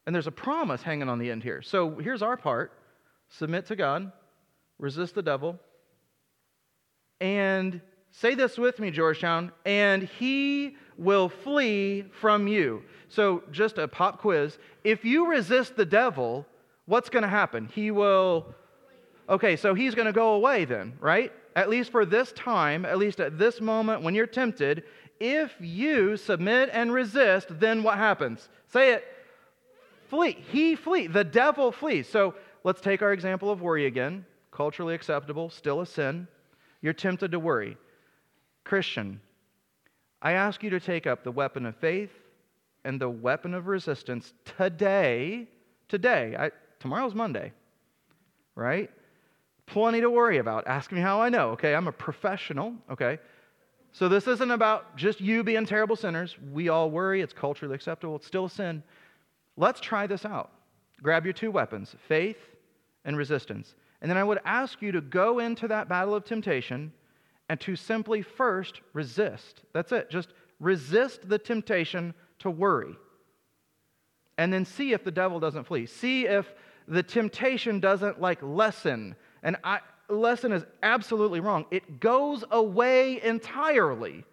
And 0.06 0.14
there's 0.14 0.26
a 0.26 0.32
promise 0.32 0.82
hanging 0.82 1.08
on 1.08 1.18
the 1.18 1.30
end 1.30 1.42
here. 1.42 1.62
So 1.62 1.96
here's 1.96 2.22
our 2.22 2.36
part 2.36 2.72
submit 3.30 3.66
to 3.66 3.76
God, 3.76 4.12
resist 4.78 5.14
the 5.14 5.22
devil, 5.22 5.58
and 7.20 7.80
say 8.10 8.34
this 8.34 8.56
with 8.56 8.78
me, 8.78 8.90
Georgetown, 8.90 9.50
and 9.64 10.04
he 10.04 10.76
will 10.96 11.28
flee 11.28 12.04
from 12.20 12.46
you. 12.46 12.82
So 13.08 13.42
just 13.50 13.78
a 13.78 13.88
pop 13.88 14.20
quiz. 14.20 14.58
If 14.84 15.04
you 15.04 15.28
resist 15.28 15.74
the 15.74 15.84
devil, 15.84 16.46
what's 16.86 17.08
going 17.08 17.22
to 17.22 17.28
happen? 17.28 17.68
He 17.72 17.90
will. 17.90 18.46
Okay, 19.28 19.56
so 19.56 19.74
he's 19.74 19.94
going 19.94 20.06
to 20.06 20.12
go 20.12 20.34
away 20.34 20.64
then, 20.64 20.94
right? 21.00 21.32
At 21.56 21.70
least 21.70 21.90
for 21.90 22.04
this 22.04 22.32
time, 22.32 22.84
at 22.84 22.98
least 22.98 23.20
at 23.20 23.38
this 23.38 23.60
moment 23.60 24.02
when 24.02 24.14
you're 24.14 24.26
tempted, 24.26 24.84
if 25.20 25.52
you 25.60 26.16
submit 26.16 26.70
and 26.72 26.92
resist, 26.92 27.48
then 27.60 27.82
what 27.82 27.96
happens? 27.96 28.48
Say 28.68 28.92
it. 28.92 29.04
Flee. 30.08 30.36
He 30.50 30.74
flee. 30.74 31.06
The 31.06 31.24
devil 31.24 31.72
flees. 31.72 32.08
So 32.08 32.34
let's 32.64 32.80
take 32.80 33.02
our 33.02 33.12
example 33.12 33.50
of 33.50 33.62
worry 33.62 33.86
again. 33.86 34.26
Culturally 34.50 34.94
acceptable, 34.94 35.48
still 35.50 35.80
a 35.80 35.86
sin. 35.86 36.28
You're 36.82 36.92
tempted 36.92 37.32
to 37.32 37.38
worry. 37.38 37.76
Christian, 38.64 39.20
I 40.20 40.32
ask 40.32 40.62
you 40.62 40.70
to 40.70 40.80
take 40.80 41.06
up 41.06 41.24
the 41.24 41.32
weapon 41.32 41.66
of 41.66 41.76
faith 41.76 42.12
and 42.84 43.00
the 43.00 43.08
weapon 43.08 43.54
of 43.54 43.66
resistance 43.66 44.32
today. 44.58 45.48
Today. 45.88 46.36
I, 46.38 46.50
Tomorrow's 46.84 47.14
Monday, 47.14 47.50
right? 48.54 48.90
Plenty 49.64 50.02
to 50.02 50.10
worry 50.10 50.36
about. 50.36 50.66
Ask 50.66 50.92
me 50.92 51.00
how 51.00 51.18
I 51.18 51.30
know, 51.30 51.52
okay? 51.52 51.74
I'm 51.74 51.88
a 51.88 51.92
professional, 51.92 52.74
okay? 52.90 53.18
So 53.92 54.06
this 54.06 54.28
isn't 54.28 54.50
about 54.50 54.94
just 54.94 55.18
you 55.18 55.42
being 55.42 55.64
terrible 55.64 55.96
sinners. 55.96 56.36
We 56.52 56.68
all 56.68 56.90
worry. 56.90 57.22
It's 57.22 57.32
culturally 57.32 57.74
acceptable. 57.74 58.16
It's 58.16 58.26
still 58.26 58.44
a 58.44 58.50
sin. 58.50 58.82
Let's 59.56 59.80
try 59.80 60.06
this 60.06 60.26
out. 60.26 60.50
Grab 61.02 61.24
your 61.24 61.32
two 61.32 61.50
weapons 61.50 61.96
faith 62.06 62.36
and 63.06 63.16
resistance. 63.16 63.74
And 64.02 64.10
then 64.10 64.18
I 64.18 64.24
would 64.24 64.40
ask 64.44 64.82
you 64.82 64.92
to 64.92 65.00
go 65.00 65.38
into 65.38 65.66
that 65.68 65.88
battle 65.88 66.14
of 66.14 66.26
temptation 66.26 66.92
and 67.48 67.58
to 67.60 67.76
simply 67.76 68.20
first 68.20 68.82
resist. 68.92 69.62
That's 69.72 69.90
it. 69.90 70.10
Just 70.10 70.34
resist 70.60 71.30
the 71.30 71.38
temptation 71.38 72.12
to 72.40 72.50
worry. 72.50 72.94
And 74.36 74.52
then 74.52 74.66
see 74.66 74.92
if 74.92 75.02
the 75.02 75.10
devil 75.10 75.40
doesn't 75.40 75.64
flee. 75.64 75.86
See 75.86 76.26
if 76.26 76.52
the 76.88 77.02
temptation 77.02 77.80
doesn't 77.80 78.20
like 78.20 78.42
lessen. 78.42 79.16
And 79.42 79.56
I, 79.64 79.80
lessen 80.08 80.52
is 80.52 80.64
absolutely 80.82 81.40
wrong. 81.40 81.66
It 81.70 82.00
goes 82.00 82.44
away 82.50 83.22
entirely. 83.22 84.24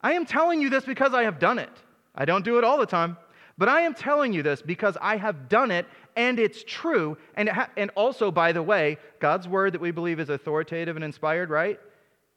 I 0.00 0.12
am 0.12 0.26
telling 0.26 0.60
you 0.60 0.70
this 0.70 0.84
because 0.84 1.14
I 1.14 1.22
have 1.24 1.38
done 1.38 1.58
it. 1.58 1.70
I 2.14 2.24
don't 2.24 2.44
do 2.44 2.58
it 2.58 2.64
all 2.64 2.78
the 2.78 2.86
time, 2.86 3.16
but 3.58 3.68
I 3.68 3.82
am 3.82 3.94
telling 3.94 4.32
you 4.32 4.42
this 4.42 4.62
because 4.62 4.96
I 5.00 5.16
have 5.16 5.48
done 5.48 5.70
it 5.70 5.86
and 6.16 6.38
it's 6.38 6.62
true. 6.64 7.16
And, 7.34 7.48
it 7.48 7.54
ha- 7.54 7.70
and 7.76 7.90
also, 7.96 8.30
by 8.30 8.52
the 8.52 8.62
way, 8.62 8.98
God's 9.20 9.48
word 9.48 9.74
that 9.74 9.80
we 9.80 9.90
believe 9.90 10.20
is 10.20 10.28
authoritative 10.28 10.96
and 10.96 11.04
inspired, 11.04 11.50
right? 11.50 11.80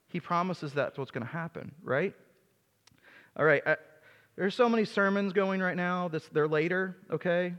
He 0.09 0.19
promises 0.19 0.73
that's 0.73 0.97
what's 0.97 1.11
going 1.11 1.25
to 1.25 1.31
happen, 1.31 1.73
right? 1.83 2.15
All 3.35 3.45
right. 3.45 3.61
I, 3.65 3.75
there's 4.35 4.55
so 4.55 4.69
many 4.69 4.85
sermons 4.85 5.33
going 5.33 5.61
right 5.61 5.75
now. 5.75 6.07
This, 6.07 6.27
they're 6.31 6.47
later, 6.47 6.95
okay? 7.11 7.53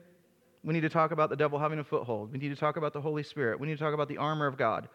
We 0.65 0.75
need 0.75 0.81
to 0.81 0.89
talk 0.89 1.13
about 1.13 1.31
the 1.31 1.37
devil 1.37 1.59
having 1.59 1.79
a 1.79 1.85
foothold. 1.85 2.33
We 2.33 2.39
need 2.39 2.49
to 2.51 2.57
talk 2.57 2.77
about 2.77 2.93
the 2.93 3.01
Holy 3.01 3.23
Spirit. 3.23 3.61
We 3.61 3.67
need 3.67 3.79
to 3.79 3.85
talk 3.85 3.95
about 3.95 4.09
the 4.09 4.19
armor 4.19 4.47
of 4.47 4.57
God. 4.57 4.89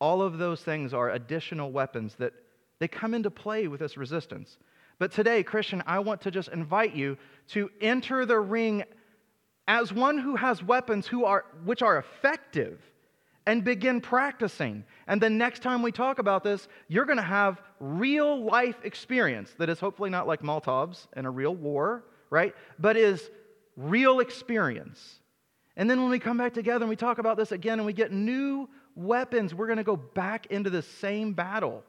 All 0.00 0.22
of 0.22 0.38
those 0.38 0.62
things 0.62 0.92
are 0.92 1.10
additional 1.10 1.70
weapons 1.70 2.14
that 2.18 2.32
they 2.78 2.88
come 2.88 3.14
into 3.14 3.30
play 3.30 3.68
with 3.68 3.80
this 3.80 3.96
resistance. 3.96 4.58
But 4.98 5.12
today, 5.12 5.42
Christian, 5.42 5.82
I 5.86 5.98
want 5.98 6.22
to 6.22 6.30
just 6.30 6.48
invite 6.48 6.94
you 6.94 7.18
to 7.48 7.70
enter 7.80 8.24
the 8.24 8.38
ring 8.38 8.84
as 9.68 9.92
one 9.92 10.18
who 10.18 10.36
has 10.36 10.62
weapons 10.62 11.06
who 11.06 11.24
are, 11.24 11.44
which 11.64 11.82
are 11.82 11.98
effective 11.98 12.80
and 13.46 13.62
begin 13.62 14.00
practicing. 14.00 14.84
And 15.06 15.20
the 15.20 15.30
next 15.30 15.62
time 15.62 15.82
we 15.82 15.92
talk 15.92 16.18
about 16.18 16.42
this, 16.42 16.68
you're 16.88 17.04
going 17.04 17.18
to 17.18 17.22
have 17.22 17.60
real 17.78 18.44
life 18.44 18.76
experience 18.84 19.54
that 19.58 19.68
is 19.68 19.78
hopefully 19.78 20.10
not 20.10 20.26
like 20.26 20.42
Molotovs 20.42 21.06
in 21.16 21.26
a 21.26 21.30
real 21.30 21.54
war, 21.54 22.04
right? 22.30 22.54
But 22.78 22.96
is 22.96 23.30
real 23.76 24.20
experience. 24.20 25.20
And 25.76 25.90
then 25.90 26.00
when 26.00 26.10
we 26.10 26.18
come 26.18 26.38
back 26.38 26.54
together 26.54 26.84
and 26.84 26.88
we 26.88 26.96
talk 26.96 27.18
about 27.18 27.36
this 27.36 27.52
again 27.52 27.78
and 27.78 27.86
we 27.86 27.92
get 27.92 28.12
new 28.12 28.68
weapons, 28.94 29.54
we're 29.54 29.66
going 29.66 29.76
to 29.76 29.84
go 29.84 29.96
back 29.96 30.46
into 30.46 30.70
the 30.70 30.82
same 30.82 31.32
battle 31.32 31.84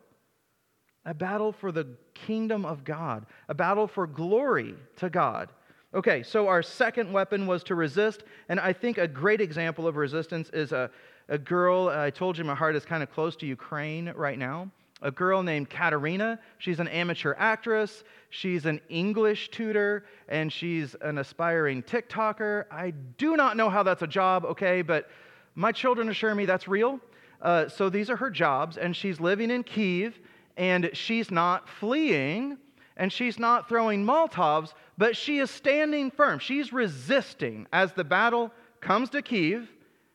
a 1.06 1.14
battle 1.14 1.54
for 1.54 1.72
the 1.72 1.88
kingdom 2.14 2.66
of 2.66 2.84
God, 2.84 3.26
a 3.48 3.54
battle 3.54 3.88
for 3.88 4.06
glory 4.06 4.76
to 4.98 5.10
God. 5.10 5.50
Okay, 5.94 6.22
so 6.22 6.50
our 6.50 6.62
second 6.62 7.14
weapon 7.14 7.48
was 7.48 7.64
to 7.64 7.76
resist. 7.76 8.24
And 8.50 8.60
I 8.60 8.74
think 8.74 8.98
a 8.98 9.08
great 9.08 9.40
example 9.40 9.88
of 9.88 9.96
resistance 9.96 10.50
is 10.50 10.74
a, 10.74 10.92
a 11.30 11.38
girl. 11.38 11.88
I 11.88 12.10
told 12.10 12.38
you 12.38 12.44
my 12.44 12.56
heart 12.56 12.76
is 12.76 12.84
kind 12.84 13.02
of 13.02 13.10
close 13.10 13.38
to 13.38 13.46
Ukraine 13.46 14.12
right 14.18 14.38
now 14.38 14.70
a 15.02 15.12
girl 15.12 15.44
named 15.44 15.70
Katerina. 15.70 16.40
She's 16.58 16.80
an 16.80 16.88
amateur 16.88 17.36
actress, 17.38 18.04
she's 18.30 18.66
an 18.66 18.82
English 18.90 19.50
tutor, 19.50 20.06
and 20.28 20.52
she's 20.52 20.96
an 21.02 21.20
aspiring 21.20 21.84
TikToker. 21.84 22.66
I 22.72 22.92
do 23.18 23.36
not 23.36 23.58
know 23.58 23.70
how 23.70 23.84
that's 23.84 24.02
a 24.02 24.08
job, 24.08 24.46
okay, 24.46 24.82
but 24.82 25.10
My 25.58 25.72
children 25.72 26.08
assure 26.10 26.36
me 26.36 26.46
that's 26.46 26.68
real. 26.68 27.00
Uh, 27.42 27.68
so 27.68 27.90
these 27.90 28.12
are 28.12 28.16
her 28.16 28.30
jobs, 28.30 28.78
and 28.78 28.96
she's 28.96 29.20
living 29.20 29.50
in 29.50 29.64
Kiev, 29.64 30.20
and 30.56 30.92
she's 30.94 31.32
not 31.32 31.68
fleeing, 31.68 32.60
and 32.96 33.12
she's 33.12 33.40
not 33.40 33.68
throwing 33.68 34.06
Molotovs, 34.06 34.74
but 35.00 35.18
she 35.18 35.40
is 35.40 35.50
standing 35.50 36.12
firm. 36.12 36.38
She's 36.38 36.72
resisting 36.72 37.66
as 37.74 37.92
the 37.94 38.04
battle 38.04 38.52
comes 38.82 39.10
to 39.10 39.24
Kiev. 39.24 39.68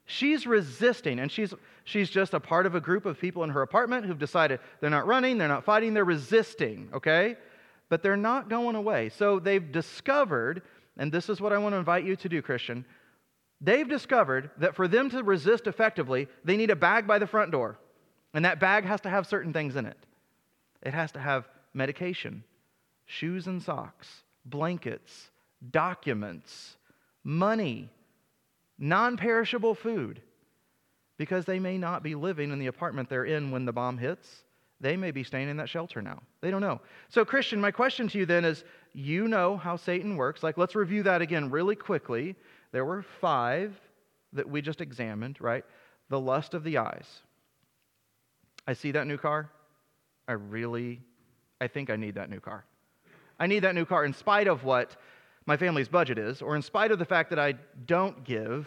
She's 0.06 0.46
resisting, 0.46 1.18
and 1.18 1.30
she's, 1.30 1.52
she's 1.84 2.10
just 2.10 2.34
a 2.34 2.40
part 2.40 2.66
of 2.66 2.74
a 2.74 2.80
group 2.80 3.06
of 3.06 3.18
people 3.18 3.44
in 3.44 3.50
her 3.50 3.62
apartment 3.62 4.06
who've 4.06 4.18
decided 4.18 4.60
they're 4.80 4.90
not 4.90 5.06
running, 5.06 5.38
they're 5.38 5.48
not 5.48 5.64
fighting, 5.64 5.94
they're 5.94 6.04
resisting, 6.04 6.88
okay? 6.92 7.36
But 7.88 8.02
they're 8.02 8.16
not 8.16 8.48
going 8.48 8.76
away. 8.76 9.08
So 9.10 9.38
they've 9.38 9.72
discovered, 9.72 10.62
and 10.96 11.12
this 11.12 11.28
is 11.28 11.40
what 11.40 11.52
I 11.52 11.58
want 11.58 11.74
to 11.74 11.78
invite 11.78 12.04
you 12.04 12.16
to 12.16 12.28
do, 12.28 12.42
Christian. 12.42 12.84
They've 13.60 13.88
discovered 13.88 14.50
that 14.58 14.74
for 14.74 14.88
them 14.88 15.10
to 15.10 15.22
resist 15.22 15.66
effectively, 15.66 16.28
they 16.44 16.56
need 16.56 16.70
a 16.70 16.76
bag 16.76 17.06
by 17.06 17.18
the 17.18 17.26
front 17.26 17.52
door. 17.52 17.78
And 18.34 18.44
that 18.44 18.60
bag 18.60 18.84
has 18.84 19.00
to 19.02 19.10
have 19.10 19.26
certain 19.26 19.52
things 19.52 19.76
in 19.76 19.86
it. 19.86 19.98
It 20.82 20.94
has 20.94 21.12
to 21.12 21.20
have 21.20 21.48
medication, 21.74 22.44
shoes 23.06 23.46
and 23.46 23.62
socks, 23.62 24.24
blankets, 24.44 25.30
documents, 25.70 26.76
money, 27.22 27.88
non 28.78 29.16
perishable 29.16 29.74
food, 29.74 30.20
because 31.22 31.44
they 31.44 31.60
may 31.60 31.78
not 31.78 32.02
be 32.02 32.16
living 32.16 32.50
in 32.50 32.58
the 32.58 32.66
apartment 32.66 33.08
they're 33.08 33.26
in 33.26 33.52
when 33.52 33.64
the 33.64 33.72
bomb 33.72 33.96
hits. 33.96 34.42
They 34.80 34.96
may 34.96 35.12
be 35.12 35.22
staying 35.22 35.48
in 35.48 35.56
that 35.58 35.68
shelter 35.68 36.02
now. 36.02 36.20
They 36.40 36.50
don't 36.50 36.60
know. 36.60 36.80
So, 37.10 37.24
Christian, 37.24 37.60
my 37.60 37.70
question 37.70 38.08
to 38.08 38.18
you 38.18 38.26
then 38.26 38.44
is 38.44 38.64
you 38.92 39.28
know 39.28 39.56
how 39.56 39.76
Satan 39.76 40.16
works. 40.16 40.42
Like, 40.42 40.58
let's 40.58 40.74
review 40.74 41.04
that 41.04 41.22
again 41.22 41.48
really 41.48 41.76
quickly. 41.76 42.34
There 42.72 42.84
were 42.84 43.04
five 43.20 43.80
that 44.32 44.50
we 44.50 44.60
just 44.62 44.80
examined, 44.80 45.40
right? 45.40 45.64
The 46.08 46.18
lust 46.18 46.54
of 46.54 46.64
the 46.64 46.78
eyes. 46.78 47.06
I 48.66 48.72
see 48.72 48.90
that 48.90 49.06
new 49.06 49.16
car. 49.16 49.48
I 50.26 50.32
really, 50.32 51.02
I 51.60 51.68
think 51.68 51.88
I 51.88 51.94
need 51.94 52.16
that 52.16 52.30
new 52.30 52.40
car. 52.40 52.64
I 53.38 53.46
need 53.46 53.60
that 53.60 53.76
new 53.76 53.84
car 53.84 54.04
in 54.04 54.12
spite 54.12 54.48
of 54.48 54.64
what 54.64 54.96
my 55.46 55.56
family's 55.56 55.88
budget 55.88 56.18
is, 56.18 56.42
or 56.42 56.56
in 56.56 56.62
spite 56.62 56.90
of 56.90 56.98
the 56.98 57.04
fact 57.04 57.30
that 57.30 57.38
I 57.38 57.54
don't 57.86 58.24
give, 58.24 58.66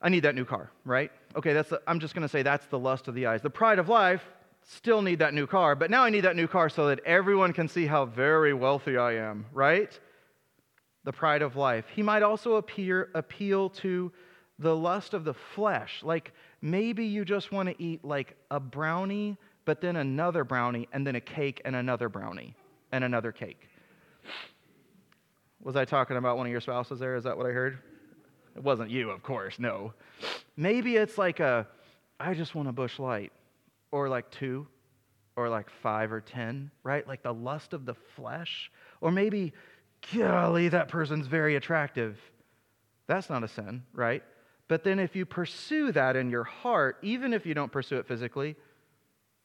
I 0.00 0.08
need 0.08 0.22
that 0.22 0.34
new 0.34 0.46
car, 0.46 0.70
right? 0.86 1.10
Okay, 1.36 1.52
that's 1.52 1.70
the, 1.70 1.80
I'm 1.86 2.00
just 2.00 2.14
going 2.14 2.22
to 2.22 2.28
say 2.28 2.42
that's 2.42 2.66
the 2.66 2.78
lust 2.78 3.08
of 3.08 3.14
the 3.14 3.26
eyes. 3.26 3.42
The 3.42 3.50
pride 3.50 3.78
of 3.78 3.88
life, 3.88 4.22
still 4.68 5.02
need 5.02 5.18
that 5.20 5.34
new 5.34 5.46
car, 5.46 5.74
but 5.74 5.90
now 5.90 6.04
I 6.04 6.10
need 6.10 6.22
that 6.22 6.36
new 6.36 6.46
car 6.46 6.68
so 6.68 6.88
that 6.88 7.00
everyone 7.04 7.52
can 7.52 7.68
see 7.68 7.86
how 7.86 8.04
very 8.04 8.52
wealthy 8.52 8.96
I 8.96 9.14
am, 9.14 9.46
right? 9.52 9.98
The 11.04 11.12
pride 11.12 11.42
of 11.42 11.56
life. 11.56 11.86
He 11.94 12.02
might 12.02 12.22
also 12.22 12.56
appear, 12.56 13.10
appeal 13.14 13.70
to 13.70 14.12
the 14.58 14.74
lust 14.76 15.14
of 15.14 15.24
the 15.24 15.34
flesh. 15.34 16.02
Like 16.02 16.32
maybe 16.60 17.06
you 17.06 17.24
just 17.24 17.50
want 17.50 17.68
to 17.68 17.82
eat 17.82 18.04
like 18.04 18.36
a 18.50 18.60
brownie, 18.60 19.36
but 19.64 19.80
then 19.80 19.96
another 19.96 20.44
brownie, 20.44 20.88
and 20.92 21.06
then 21.06 21.16
a 21.16 21.20
cake 21.20 21.62
and 21.64 21.74
another 21.74 22.08
brownie 22.08 22.54
and 22.92 23.04
another 23.04 23.32
cake. 23.32 23.68
Was 25.62 25.76
I 25.76 25.84
talking 25.84 26.16
about 26.16 26.36
one 26.36 26.46
of 26.46 26.52
your 26.52 26.60
spouses 26.60 26.98
there? 26.98 27.16
Is 27.16 27.24
that 27.24 27.36
what 27.36 27.46
I 27.46 27.50
heard? 27.50 27.78
It 28.54 28.62
wasn't 28.62 28.90
you, 28.90 29.10
of 29.10 29.22
course, 29.22 29.58
no. 29.58 29.94
Maybe 30.58 30.96
it's 30.96 31.16
like 31.16 31.38
a, 31.38 31.68
I 32.18 32.34
just 32.34 32.56
want 32.56 32.68
a 32.68 32.72
Busch 32.72 32.98
Light, 32.98 33.32
or 33.92 34.08
like 34.08 34.28
two, 34.32 34.66
or 35.36 35.48
like 35.48 35.70
five 35.70 36.10
or 36.10 36.20
ten, 36.20 36.72
right? 36.82 37.06
Like 37.06 37.22
the 37.22 37.32
lust 37.32 37.74
of 37.74 37.86
the 37.86 37.94
flesh. 37.94 38.68
Or 39.00 39.12
maybe, 39.12 39.52
golly, 40.12 40.68
that 40.68 40.88
person's 40.88 41.28
very 41.28 41.54
attractive. 41.54 42.18
That's 43.06 43.30
not 43.30 43.44
a 43.44 43.48
sin, 43.48 43.84
right? 43.92 44.24
But 44.66 44.82
then 44.82 44.98
if 44.98 45.14
you 45.14 45.24
pursue 45.24 45.92
that 45.92 46.16
in 46.16 46.28
your 46.28 46.42
heart, 46.42 46.98
even 47.02 47.32
if 47.32 47.46
you 47.46 47.54
don't 47.54 47.70
pursue 47.70 47.98
it 47.98 48.08
physically, 48.08 48.56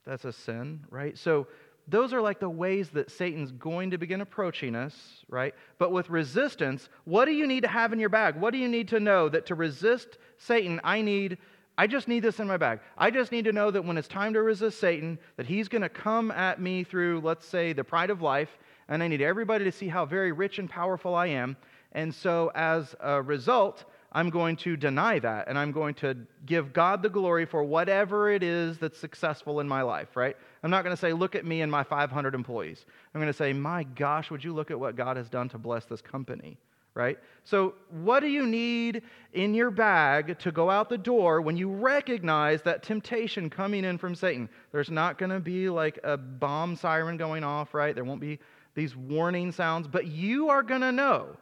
that's 0.08 0.25
a 0.25 0.34
sin, 0.34 0.84
right? 0.89 1.15
So 1.15 1.46
those 1.88 2.13
are 2.13 2.22
like 2.22 2.39
the 2.39 2.50
ways 2.50 2.89
that 2.91 3.12
Satan's 3.12 3.52
going 3.52 3.91
to 3.91 3.98
begin 3.98 4.22
approaching 4.22 4.76
us, 4.76 5.26
right? 5.28 5.54
But 5.78 5.91
with 5.91 6.10
resistance, 6.10 6.88
what 7.04 7.26
do 7.26 7.32
you 7.32 7.46
need 7.46 7.63
to 7.63 7.69
have 7.69 7.91
in 7.91 8.00
your 8.00 8.10
bag? 8.10 8.36
What 8.36 8.52
do 8.52 8.58
you 8.58 8.69
need 8.69 8.88
to 8.89 9.00
know 9.00 9.28
that 9.30 9.48
to 9.48 9.56
resist 9.56 10.17
Satan, 10.38 10.80
I 10.84 11.02
need 11.02 11.38
I 11.76 11.88
just 11.88 12.08
need 12.08 12.19
this 12.19 12.39
in 12.39 12.48
my 12.48 12.58
bag. 12.58 12.82
I 13.00 13.10
just 13.10 13.32
need 13.32 13.46
to 13.46 13.52
know 13.52 13.72
that 13.72 13.84
when 13.84 13.98
it's 13.98 14.08
time 14.08 14.34
to 14.34 14.43
resist 14.43 14.80
Satan, 14.80 15.17
that 15.38 15.48
he's 15.48 15.67
going 15.67 15.82
to 15.82 15.89
come 15.89 16.30
at 16.30 16.62
me 16.62 16.84
through, 16.84 17.22
let's 17.22 17.48
say, 17.48 17.74
the 17.74 17.84
pride 17.84 18.12
of 18.12 18.22
life, 18.22 18.60
and 18.89 19.02
I 19.02 19.08
need 19.08 19.22
everybody 19.22 19.63
to 19.65 19.72
see 19.72 19.88
how 19.88 20.06
very 20.06 20.32
rich 20.32 20.60
and 20.60 20.69
powerful 20.69 21.15
I 21.15 21.28
am. 21.28 21.58
And 21.93 22.13
so 22.13 22.52
as 22.54 22.93
a 23.00 23.22
result, 23.22 23.86
I'm 24.13 24.30
going 24.30 24.56
to 24.58 24.78
deny 24.78 25.17
that 25.19 25.47
and 25.47 25.58
I'm 25.58 25.71
going 25.71 25.95
to 25.95 26.15
give 26.45 26.71
God 26.71 27.02
the 27.02 27.10
glory 27.10 27.45
for 27.45 27.63
whatever 27.63 28.30
it 28.30 28.43
is 28.43 28.78
that's 28.78 28.99
successful 28.99 29.60
in 29.60 29.67
my 29.67 29.82
life, 29.82 30.15
right? 30.15 30.38
I'm 30.62 30.69
not 30.69 30.84
going 30.84 30.95
to 30.95 30.99
say, 30.99 31.13
look 31.13 31.36
at 31.36 31.45
me 31.45 31.62
and 31.62 31.71
my 31.71 31.84
500 31.84 32.36
employees. 32.36 32.86
I'm 33.13 33.19
going 33.19 33.32
to 33.32 33.38
say, 33.38 33.54
my 33.54 33.84
gosh, 33.84 34.30
would 34.30 34.43
you 34.43 34.54
look 34.54 34.69
at 34.69 34.80
what 34.80 34.95
God 34.95 35.17
has 35.17 35.30
done 35.30 35.49
to 35.49 35.58
bless 35.58 35.86
this 35.86 35.99
company, 35.99 36.58
right? 36.93 37.17
So, 37.43 37.73
what 37.89 38.19
do 38.19 38.28
you 38.28 38.45
need 38.45 39.02
in 39.34 39.56
your 39.56 39.71
bag 39.71 40.38
to 40.39 40.52
go 40.52 40.69
out 40.69 40.89
the 40.89 40.97
door 40.97 41.41
when 41.41 41.58
you 41.58 41.69
recognize 41.69 42.62
that 42.62 42.84
temptation 42.84 43.49
coming 43.49 43.84
in 43.84 43.97
from 43.97 44.13
Satan? 44.13 44.47
There's 44.71 44.91
not 44.91 45.17
going 45.17 45.32
to 45.32 45.39
be 45.39 45.69
like 45.69 45.99
a 46.04 46.17
bomb 46.17 46.76
siren 46.76 47.17
going 47.17 47.43
off, 47.43 47.73
right? 47.73 47.95
There 47.95 48.04
won't 48.04 48.21
be 48.21 48.39
these 48.76 48.95
warning 48.95 49.52
sounds, 49.52 49.88
but 49.88 50.08
you 50.08 50.49
are 50.49 50.63
going 50.63 50.82
to 50.82 50.91
know 50.91 51.36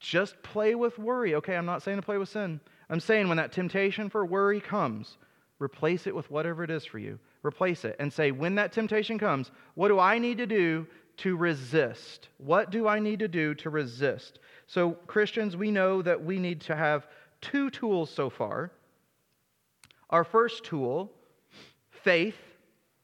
just 0.00 0.42
play 0.42 0.74
with 0.74 0.98
worry. 0.98 1.34
Okay, 1.36 1.56
I'm 1.56 1.66
not 1.66 1.82
saying 1.82 1.98
to 1.98 2.02
play 2.02 2.18
with 2.18 2.28
sin. 2.28 2.60
I'm 2.90 3.00
saying 3.00 3.28
when 3.28 3.38
that 3.38 3.52
temptation 3.52 4.10
for 4.10 4.26
worry 4.26 4.60
comes, 4.60 5.16
replace 5.58 6.06
it 6.06 6.14
with 6.14 6.30
whatever 6.30 6.62
it 6.64 6.70
is 6.70 6.84
for 6.84 6.98
you. 6.98 7.18
Replace 7.42 7.84
it 7.84 7.96
and 7.98 8.12
say, 8.12 8.30
when 8.30 8.54
that 8.56 8.72
temptation 8.72 9.18
comes, 9.18 9.50
what 9.74 9.88
do 9.88 9.98
I 9.98 10.18
need 10.18 10.38
to 10.38 10.46
do 10.46 10.86
to 11.18 11.36
resist? 11.36 12.28
What 12.38 12.70
do 12.70 12.88
I 12.88 12.98
need 12.98 13.18
to 13.20 13.28
do 13.28 13.54
to 13.56 13.70
resist? 13.70 14.38
So, 14.66 14.92
Christians, 15.06 15.56
we 15.56 15.70
know 15.70 16.02
that 16.02 16.24
we 16.24 16.38
need 16.38 16.60
to 16.62 16.76
have 16.76 17.06
two 17.40 17.70
tools 17.70 18.10
so 18.10 18.30
far. 18.30 18.72
Our 20.10 20.24
first 20.24 20.64
tool, 20.64 21.12
faith, 21.90 22.36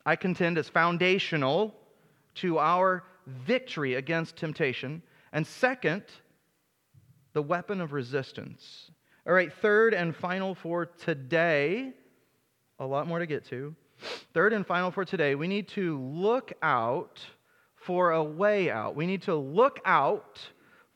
I 0.07 0.16
contend 0.16 0.59
is 0.59 0.68
foundational 0.68 1.74
to 2.37 2.59
our 2.59 3.05
victory 3.26 3.94
against 3.94 4.37
temptation. 4.37 5.03
And 5.33 5.46
second, 5.46 6.05
the 7.33 7.43
weapon 7.43 7.81
of 7.81 7.93
resistance. 7.93 8.90
All 9.27 9.33
right, 9.33 9.53
third 9.61 9.95
and 9.95 10.14
final 10.14 10.55
for 10.55 10.87
today, 10.87 11.93
a 12.79 12.87
lot 12.87 13.07
more 13.07 13.19
to 13.19 13.27
get 13.27 13.45
to. 13.47 13.75
Third 14.33 14.53
and 14.53 14.66
final 14.66 14.90
for 14.90 15.05
today, 15.05 15.35
we 15.35 15.47
need 15.47 15.69
to 15.69 16.01
look 16.01 16.53
out 16.62 17.21
for 17.77 18.12
a 18.12 18.23
way 18.23 18.71
out. 18.71 18.97
We 18.97 19.07
need 19.07 19.23
to 19.23 19.35
look 19.35 19.81
out 19.85 20.40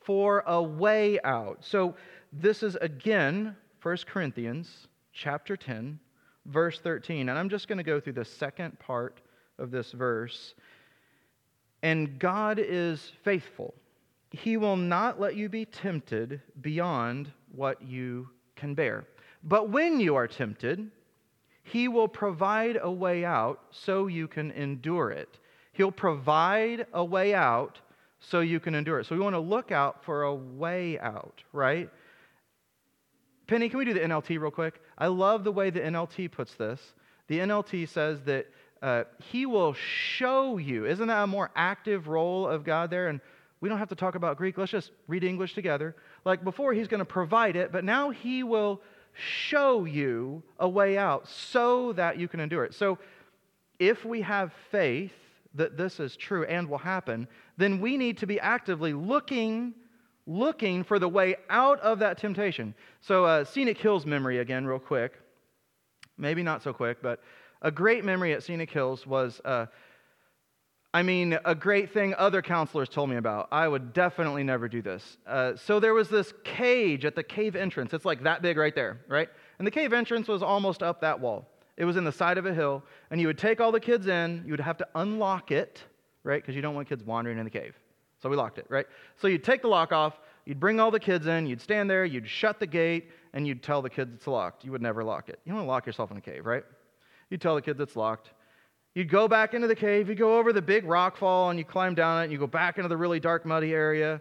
for 0.04 0.42
a 0.46 0.62
way 0.62 1.18
out. 1.24 1.58
So 1.64 1.94
this 2.32 2.62
is 2.62 2.76
again 2.76 3.56
1 3.82 3.96
Corinthians 4.06 4.88
chapter 5.12 5.56
10 5.56 5.98
verse 6.46 6.80
13 6.80 7.28
and 7.28 7.38
I'm 7.38 7.48
just 7.48 7.68
going 7.68 7.78
to 7.78 7.84
go 7.84 8.00
through 8.00 8.14
the 8.14 8.24
second 8.24 8.78
part 8.78 9.20
of 9.58 9.70
this 9.70 9.92
verse. 9.92 10.54
And 11.82 12.18
God 12.18 12.58
is 12.58 13.12
faithful 13.22 13.74
he 14.34 14.56
will 14.56 14.76
not 14.76 15.20
let 15.20 15.36
you 15.36 15.48
be 15.48 15.64
tempted 15.64 16.40
beyond 16.60 17.30
what 17.54 17.80
you 17.82 18.28
can 18.56 18.74
bear. 18.74 19.04
But 19.44 19.68
when 19.68 20.00
you 20.00 20.16
are 20.16 20.26
tempted, 20.26 20.90
He 21.62 21.86
will 21.88 22.08
provide 22.08 22.78
a 22.82 22.90
way 22.90 23.24
out 23.24 23.60
so 23.70 24.06
you 24.08 24.26
can 24.26 24.50
endure 24.50 25.10
it. 25.10 25.38
He'll 25.72 25.92
provide 25.92 26.86
a 26.92 27.04
way 27.04 27.34
out 27.34 27.80
so 28.18 28.40
you 28.40 28.58
can 28.58 28.74
endure 28.74 29.00
it. 29.00 29.06
So 29.06 29.14
we 29.14 29.20
want 29.20 29.34
to 29.34 29.40
look 29.40 29.70
out 29.70 30.04
for 30.04 30.24
a 30.24 30.34
way 30.34 30.98
out, 30.98 31.42
right? 31.52 31.88
Penny, 33.46 33.68
can 33.68 33.78
we 33.78 33.84
do 33.84 33.94
the 33.94 34.00
NLT 34.00 34.40
real 34.40 34.50
quick? 34.50 34.80
I 34.98 35.06
love 35.06 35.44
the 35.44 35.52
way 35.52 35.70
the 35.70 35.80
NLT 35.80 36.32
puts 36.32 36.54
this. 36.54 36.80
The 37.28 37.38
NLT 37.38 37.88
says 37.88 38.20
that 38.22 38.46
uh, 38.82 39.04
He 39.30 39.46
will 39.46 39.74
show 39.74 40.58
you. 40.58 40.86
Isn't 40.86 41.06
that 41.08 41.22
a 41.22 41.26
more 41.26 41.50
active 41.54 42.08
role 42.08 42.48
of 42.48 42.64
God 42.64 42.90
there? 42.90 43.08
And 43.08 43.20
we 43.64 43.70
don't 43.70 43.78
have 43.78 43.88
to 43.88 43.94
talk 43.94 44.14
about 44.14 44.36
Greek. 44.36 44.58
Let's 44.58 44.72
just 44.72 44.90
read 45.08 45.24
English 45.24 45.54
together. 45.54 45.96
Like 46.26 46.44
before, 46.44 46.74
he's 46.74 46.86
going 46.86 46.98
to 46.98 47.06
provide 47.06 47.56
it, 47.56 47.72
but 47.72 47.82
now 47.82 48.10
he 48.10 48.42
will 48.42 48.82
show 49.14 49.86
you 49.86 50.42
a 50.58 50.68
way 50.68 50.98
out 50.98 51.26
so 51.26 51.94
that 51.94 52.18
you 52.18 52.28
can 52.28 52.40
endure 52.40 52.66
it. 52.66 52.74
So 52.74 52.98
if 53.78 54.04
we 54.04 54.20
have 54.20 54.52
faith 54.70 55.14
that 55.54 55.78
this 55.78 55.98
is 55.98 56.14
true 56.14 56.44
and 56.44 56.68
will 56.68 56.76
happen, 56.76 57.26
then 57.56 57.80
we 57.80 57.96
need 57.96 58.18
to 58.18 58.26
be 58.26 58.38
actively 58.38 58.92
looking 58.92 59.72
looking 60.26 60.84
for 60.84 60.98
the 60.98 61.08
way 61.08 61.36
out 61.48 61.80
of 61.80 61.98
that 62.00 62.18
temptation. 62.18 62.74
So, 63.00 63.24
uh, 63.24 63.44
Scenic 63.44 63.78
Hills 63.78 64.04
memory 64.04 64.40
again, 64.40 64.66
real 64.66 64.78
quick. 64.78 65.14
Maybe 66.18 66.42
not 66.42 66.62
so 66.62 66.74
quick, 66.74 66.98
but 67.00 67.22
a 67.62 67.70
great 67.70 68.04
memory 68.04 68.34
at 68.34 68.42
Scenic 68.42 68.70
Hills 68.70 69.06
was 69.06 69.40
uh, 69.46 69.66
I 70.94 71.02
mean, 71.02 71.36
a 71.44 71.56
great 71.56 71.92
thing 71.92 72.14
other 72.16 72.40
counselors 72.40 72.88
told 72.88 73.10
me 73.10 73.16
about. 73.16 73.48
I 73.50 73.66
would 73.66 73.92
definitely 73.92 74.44
never 74.44 74.68
do 74.68 74.80
this. 74.80 75.18
Uh, 75.26 75.56
so 75.56 75.80
there 75.80 75.92
was 75.92 76.08
this 76.08 76.32
cage 76.44 77.04
at 77.04 77.16
the 77.16 77.22
cave 77.24 77.56
entrance. 77.56 77.92
It's 77.92 78.04
like 78.04 78.22
that 78.22 78.42
big 78.42 78.56
right 78.56 78.72
there, 78.76 79.00
right? 79.08 79.28
And 79.58 79.66
the 79.66 79.72
cave 79.72 79.92
entrance 79.92 80.28
was 80.28 80.40
almost 80.40 80.84
up 80.84 81.00
that 81.00 81.18
wall. 81.18 81.48
It 81.76 81.84
was 81.84 81.96
in 81.96 82.04
the 82.04 82.12
side 82.12 82.38
of 82.38 82.46
a 82.46 82.54
hill, 82.54 82.84
and 83.10 83.20
you 83.20 83.26
would 83.26 83.38
take 83.38 83.60
all 83.60 83.72
the 83.72 83.80
kids 83.80 84.06
in, 84.06 84.44
you 84.46 84.52
would 84.52 84.60
have 84.60 84.78
to 84.78 84.86
unlock 84.94 85.50
it, 85.50 85.82
right? 86.22 86.40
Because 86.40 86.54
you 86.54 86.62
don't 86.62 86.76
want 86.76 86.88
kids 86.88 87.02
wandering 87.02 87.38
in 87.38 87.44
the 87.44 87.50
cave. 87.50 87.74
So 88.22 88.28
we 88.28 88.36
locked 88.36 88.58
it, 88.58 88.66
right? 88.68 88.86
So 89.16 89.26
you'd 89.26 89.42
take 89.42 89.62
the 89.62 89.68
lock 89.68 89.90
off, 89.90 90.20
you'd 90.44 90.60
bring 90.60 90.78
all 90.78 90.92
the 90.92 91.00
kids 91.00 91.26
in, 91.26 91.48
you'd 91.48 91.60
stand 91.60 91.90
there, 91.90 92.04
you'd 92.04 92.28
shut 92.28 92.60
the 92.60 92.68
gate, 92.68 93.10
and 93.32 93.48
you'd 93.48 93.64
tell 93.64 93.82
the 93.82 93.90
kids 93.90 94.12
it's 94.14 94.28
locked. 94.28 94.64
You 94.64 94.70
would 94.70 94.80
never 94.82 95.02
lock 95.02 95.28
it. 95.28 95.40
You 95.44 95.50
don't 95.50 95.56
want 95.56 95.66
to 95.66 95.70
lock 95.72 95.86
yourself 95.86 96.12
in 96.12 96.18
a 96.18 96.20
cave, 96.20 96.46
right? 96.46 96.62
You'd 97.30 97.40
tell 97.40 97.56
the 97.56 97.62
kids 97.62 97.80
it's 97.80 97.96
locked. 97.96 98.30
You'd 98.94 99.10
go 99.10 99.26
back 99.26 99.54
into 99.54 99.66
the 99.66 99.74
cave, 99.74 100.08
you 100.08 100.14
go 100.14 100.38
over 100.38 100.52
the 100.52 100.62
big 100.62 100.84
rock 100.84 101.16
fall, 101.16 101.50
and 101.50 101.58
you 101.58 101.64
climb 101.64 101.94
down 101.96 102.20
it, 102.20 102.24
and 102.24 102.32
you 102.32 102.38
go 102.38 102.46
back 102.46 102.78
into 102.78 102.88
the 102.88 102.96
really 102.96 103.18
dark, 103.18 103.44
muddy 103.44 103.72
area. 103.72 104.20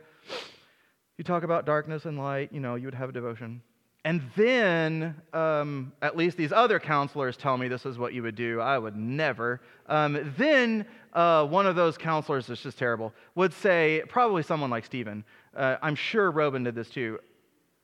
You 1.17 1.23
talk 1.23 1.43
about 1.43 1.65
darkness 1.67 2.05
and 2.05 2.17
light, 2.17 2.51
you 2.51 2.59
know, 2.59 2.73
you 2.73 2.87
would 2.87 2.95
have 2.95 3.09
a 3.09 3.11
devotion. 3.11 3.61
And 4.05 4.21
then, 4.35 5.15
um, 5.31 5.93
at 6.01 6.17
least 6.17 6.35
these 6.37 6.51
other 6.51 6.79
counselors 6.79 7.37
tell 7.37 7.55
me 7.55 7.67
this 7.67 7.85
is 7.85 7.97
what 7.97 8.13
you 8.13 8.23
would 8.23 8.35
do. 8.35 8.59
I 8.59 8.77
would 8.77 8.97
never. 8.97 9.61
Um, 9.87 10.33
then 10.37 10.85
uh, 11.13 11.45
one 11.45 11.67
of 11.67 11.75
those 11.75 11.97
counselors, 11.97 12.49
is 12.49 12.59
just 12.59 12.77
terrible, 12.77 13.13
would 13.35 13.53
say, 13.53 14.03
probably 14.09 14.43
someone 14.43 14.71
like 14.71 14.85
Stephen, 14.85 15.23
uh, 15.55 15.77
I'm 15.81 15.95
sure 15.95 16.31
Robin 16.31 16.63
did 16.63 16.75
this 16.75 16.89
too. 16.89 17.19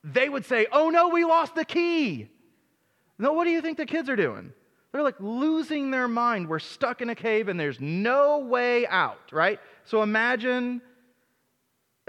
They 0.04 0.28
would 0.28 0.45
say, 0.45 0.65
Oh 0.71 0.89
no, 0.89 1.10
we 1.10 1.23
lost 1.23 1.56
the 1.56 1.65
key. 1.65 2.30
No, 3.19 3.34
what 3.34 3.43
do 3.43 3.52
you 3.52 3.62
think 3.62 3.78
the 3.78 3.86
kids 3.86 4.10
are 4.10 4.15
doing? 4.15 4.52
They're 4.91 5.04
like 5.04 5.19
losing 5.19 5.91
their 5.91 6.08
mind. 6.08 6.47
We're 6.47 6.60
stuck 6.60 7.02
in 7.02 7.10
a 7.10 7.15
cave 7.15 7.47
and 7.47 7.60
there's 7.60 7.80
no 7.80 8.39
way 8.39 8.88
out, 8.88 9.32
right? 9.32 9.60
So 9.86 10.02
imagine 10.02 10.82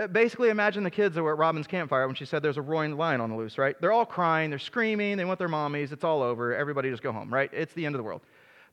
uh, 0.01 0.07
basically 0.07 0.49
imagine 0.49 0.83
the 0.83 0.91
kids 0.91 1.15
that 1.15 1.23
were 1.23 1.33
at 1.33 1.39
Robin's 1.39 1.67
campfire 1.67 2.07
when 2.07 2.17
she 2.17 2.25
said 2.25 2.43
there's 2.43 2.57
a 2.57 2.63
roaring 2.63 2.97
lion 2.97 3.21
on 3.21 3.29
the 3.29 3.37
loose, 3.37 3.59
right? 3.59 3.79
They're 3.81 3.93
all 3.93 4.07
crying, 4.07 4.49
they're 4.49 4.59
screaming, 4.59 5.19
they 5.19 5.27
want 5.27 5.39
their 5.39 5.49
mommies, 5.49 5.93
it's 5.93 6.05
all 6.05 6.23
over, 6.23 6.55
everybody 6.55 6.91
just 6.91 7.03
go 7.03 7.13
home, 7.13 7.33
right? 7.33 7.51
It's 7.53 7.75
the 7.75 7.85
end 7.85 7.95
of 7.95 7.99
the 7.99 8.03
world. 8.03 8.23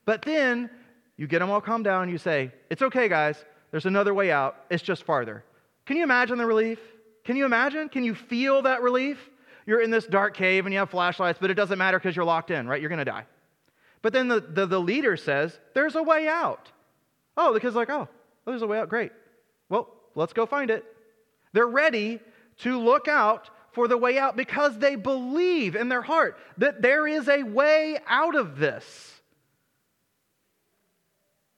But 0.06 0.22
then 0.22 0.70
you 1.18 1.26
get 1.26 1.40
them 1.40 1.50
all 1.50 1.60
calmed 1.60 1.84
down 1.84 2.08
you 2.08 2.16
say, 2.16 2.50
It's 2.70 2.80
okay, 2.80 3.08
guys, 3.08 3.44
there's 3.70 3.84
another 3.84 4.14
way 4.14 4.30
out, 4.30 4.56
it's 4.70 4.82
just 4.82 5.02
farther. 5.02 5.44
Can 5.84 5.98
you 5.98 6.02
imagine 6.02 6.38
the 6.38 6.46
relief? 6.46 6.78
Can 7.24 7.36
you 7.36 7.44
imagine? 7.44 7.90
Can 7.90 8.04
you 8.04 8.14
feel 8.14 8.62
that 8.62 8.80
relief? 8.80 9.18
You're 9.66 9.82
in 9.82 9.90
this 9.90 10.06
dark 10.06 10.34
cave 10.34 10.64
and 10.64 10.72
you 10.72 10.78
have 10.78 10.88
flashlights, 10.88 11.38
but 11.38 11.50
it 11.50 11.54
doesn't 11.54 11.78
matter 11.78 11.98
because 11.98 12.16
you're 12.16 12.24
locked 12.24 12.50
in, 12.50 12.66
right? 12.66 12.80
You're 12.80 12.88
to 12.88 13.04
die. 13.04 13.26
But 14.02 14.12
then 14.12 14.28
the, 14.28 14.40
the, 14.40 14.66
the, 14.66 14.80
leader 14.80 15.16
says, 15.16 15.58
There's 15.74 15.96
a 15.96 16.02
way 16.02 16.28
out. 16.28 16.70
Oh, 17.36 17.52
the 17.52 17.60
kid's 17.60 17.76
like, 17.76 17.90
oh, 17.90 18.08
oh, 18.10 18.50
there's 18.50 18.62
a 18.62 18.66
way 18.66 18.78
out. 18.78 18.88
Great. 18.88 19.12
Well, 19.68 19.88
let's 20.14 20.32
go 20.32 20.46
find 20.46 20.70
it. 20.70 20.84
They're 21.52 21.66
ready 21.66 22.20
to 22.58 22.78
look 22.78 23.08
out 23.08 23.50
for 23.72 23.86
the 23.86 23.96
way 23.96 24.18
out 24.18 24.36
because 24.36 24.78
they 24.78 24.96
believe 24.96 25.76
in 25.76 25.88
their 25.88 26.02
heart 26.02 26.36
that 26.58 26.82
there 26.82 27.06
is 27.06 27.28
a 27.28 27.42
way 27.44 27.98
out 28.08 28.34
of 28.34 28.58
this. 28.58 29.14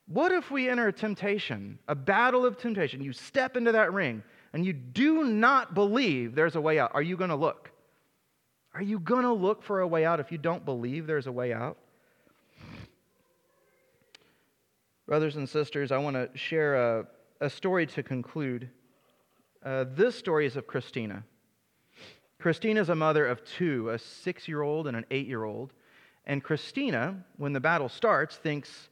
What 0.06 0.32
if 0.32 0.50
we 0.50 0.68
enter 0.68 0.88
a 0.88 0.92
temptation, 0.92 1.78
a 1.88 1.94
battle 1.94 2.44
of 2.44 2.58
temptation? 2.58 3.00
You 3.00 3.12
step 3.12 3.56
into 3.56 3.72
that 3.72 3.92
ring 3.92 4.22
and 4.52 4.66
you 4.66 4.72
do 4.72 5.24
not 5.24 5.72
believe 5.72 6.34
there's 6.34 6.56
a 6.56 6.60
way 6.60 6.78
out. 6.78 6.90
Are 6.94 7.02
you 7.02 7.16
going 7.16 7.30
to 7.30 7.36
look? 7.36 7.70
Are 8.74 8.82
you 8.82 8.98
going 8.98 9.22
to 9.22 9.32
look 9.32 9.62
for 9.62 9.80
a 9.80 9.88
way 9.88 10.04
out 10.04 10.20
if 10.20 10.30
you 10.30 10.38
don't 10.38 10.64
believe 10.64 11.06
there's 11.06 11.26
a 11.26 11.32
way 11.32 11.52
out? 11.52 11.78
Brothers 15.10 15.34
and 15.34 15.48
sisters, 15.48 15.90
I 15.90 15.98
want 15.98 16.14
to 16.14 16.30
share 16.38 16.76
a, 16.76 17.06
a 17.40 17.50
story 17.50 17.84
to 17.84 18.02
conclude. 18.04 18.70
Uh, 19.60 19.86
this 19.92 20.14
story 20.14 20.46
is 20.46 20.54
of 20.54 20.68
Christina. 20.68 21.24
Christina 22.38 22.80
is 22.80 22.90
a 22.90 22.94
mother 22.94 23.26
of 23.26 23.42
two, 23.42 23.90
a 23.90 23.98
six 23.98 24.46
year 24.46 24.62
old 24.62 24.86
and 24.86 24.96
an 24.96 25.04
eight 25.10 25.26
year 25.26 25.42
old. 25.42 25.72
And 26.26 26.44
Christina, 26.44 27.16
when 27.38 27.52
the 27.52 27.58
battle 27.58 27.88
starts, 27.88 28.36
thinks, 28.36 28.88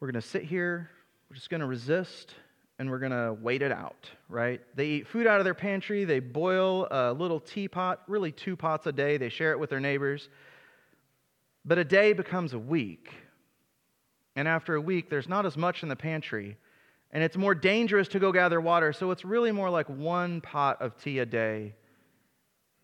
we're 0.00 0.10
going 0.10 0.20
to 0.20 0.28
sit 0.28 0.42
here, 0.42 0.90
we're 1.30 1.36
just 1.36 1.50
going 1.50 1.60
to 1.60 1.68
resist, 1.68 2.34
and 2.80 2.90
we're 2.90 2.98
going 2.98 3.12
to 3.12 3.36
wait 3.40 3.62
it 3.62 3.70
out, 3.70 4.10
right? 4.28 4.60
They 4.74 4.86
eat 4.86 5.06
food 5.06 5.28
out 5.28 5.38
of 5.38 5.44
their 5.44 5.54
pantry, 5.54 6.04
they 6.04 6.18
boil 6.18 6.88
a 6.90 7.12
little 7.12 7.38
teapot, 7.38 8.02
really 8.08 8.32
two 8.32 8.56
pots 8.56 8.88
a 8.88 8.92
day, 8.92 9.18
they 9.18 9.28
share 9.28 9.52
it 9.52 9.60
with 9.60 9.70
their 9.70 9.78
neighbors. 9.78 10.28
But 11.64 11.78
a 11.78 11.84
day 11.84 12.12
becomes 12.12 12.54
a 12.54 12.58
week. 12.58 13.12
And 14.36 14.46
after 14.46 14.74
a 14.74 14.80
week, 14.80 15.10
there's 15.10 15.28
not 15.28 15.46
as 15.46 15.56
much 15.56 15.82
in 15.82 15.88
the 15.88 15.96
pantry 15.96 16.56
and 17.12 17.22
it's 17.22 17.36
more 17.36 17.54
dangerous 17.54 18.08
to 18.08 18.18
go 18.18 18.32
gather 18.32 18.60
water. 18.60 18.92
So 18.92 19.10
it's 19.10 19.24
really 19.24 19.52
more 19.52 19.70
like 19.70 19.88
one 19.88 20.40
pot 20.40 20.82
of 20.82 21.00
tea 21.00 21.20
a 21.20 21.26
day. 21.26 21.74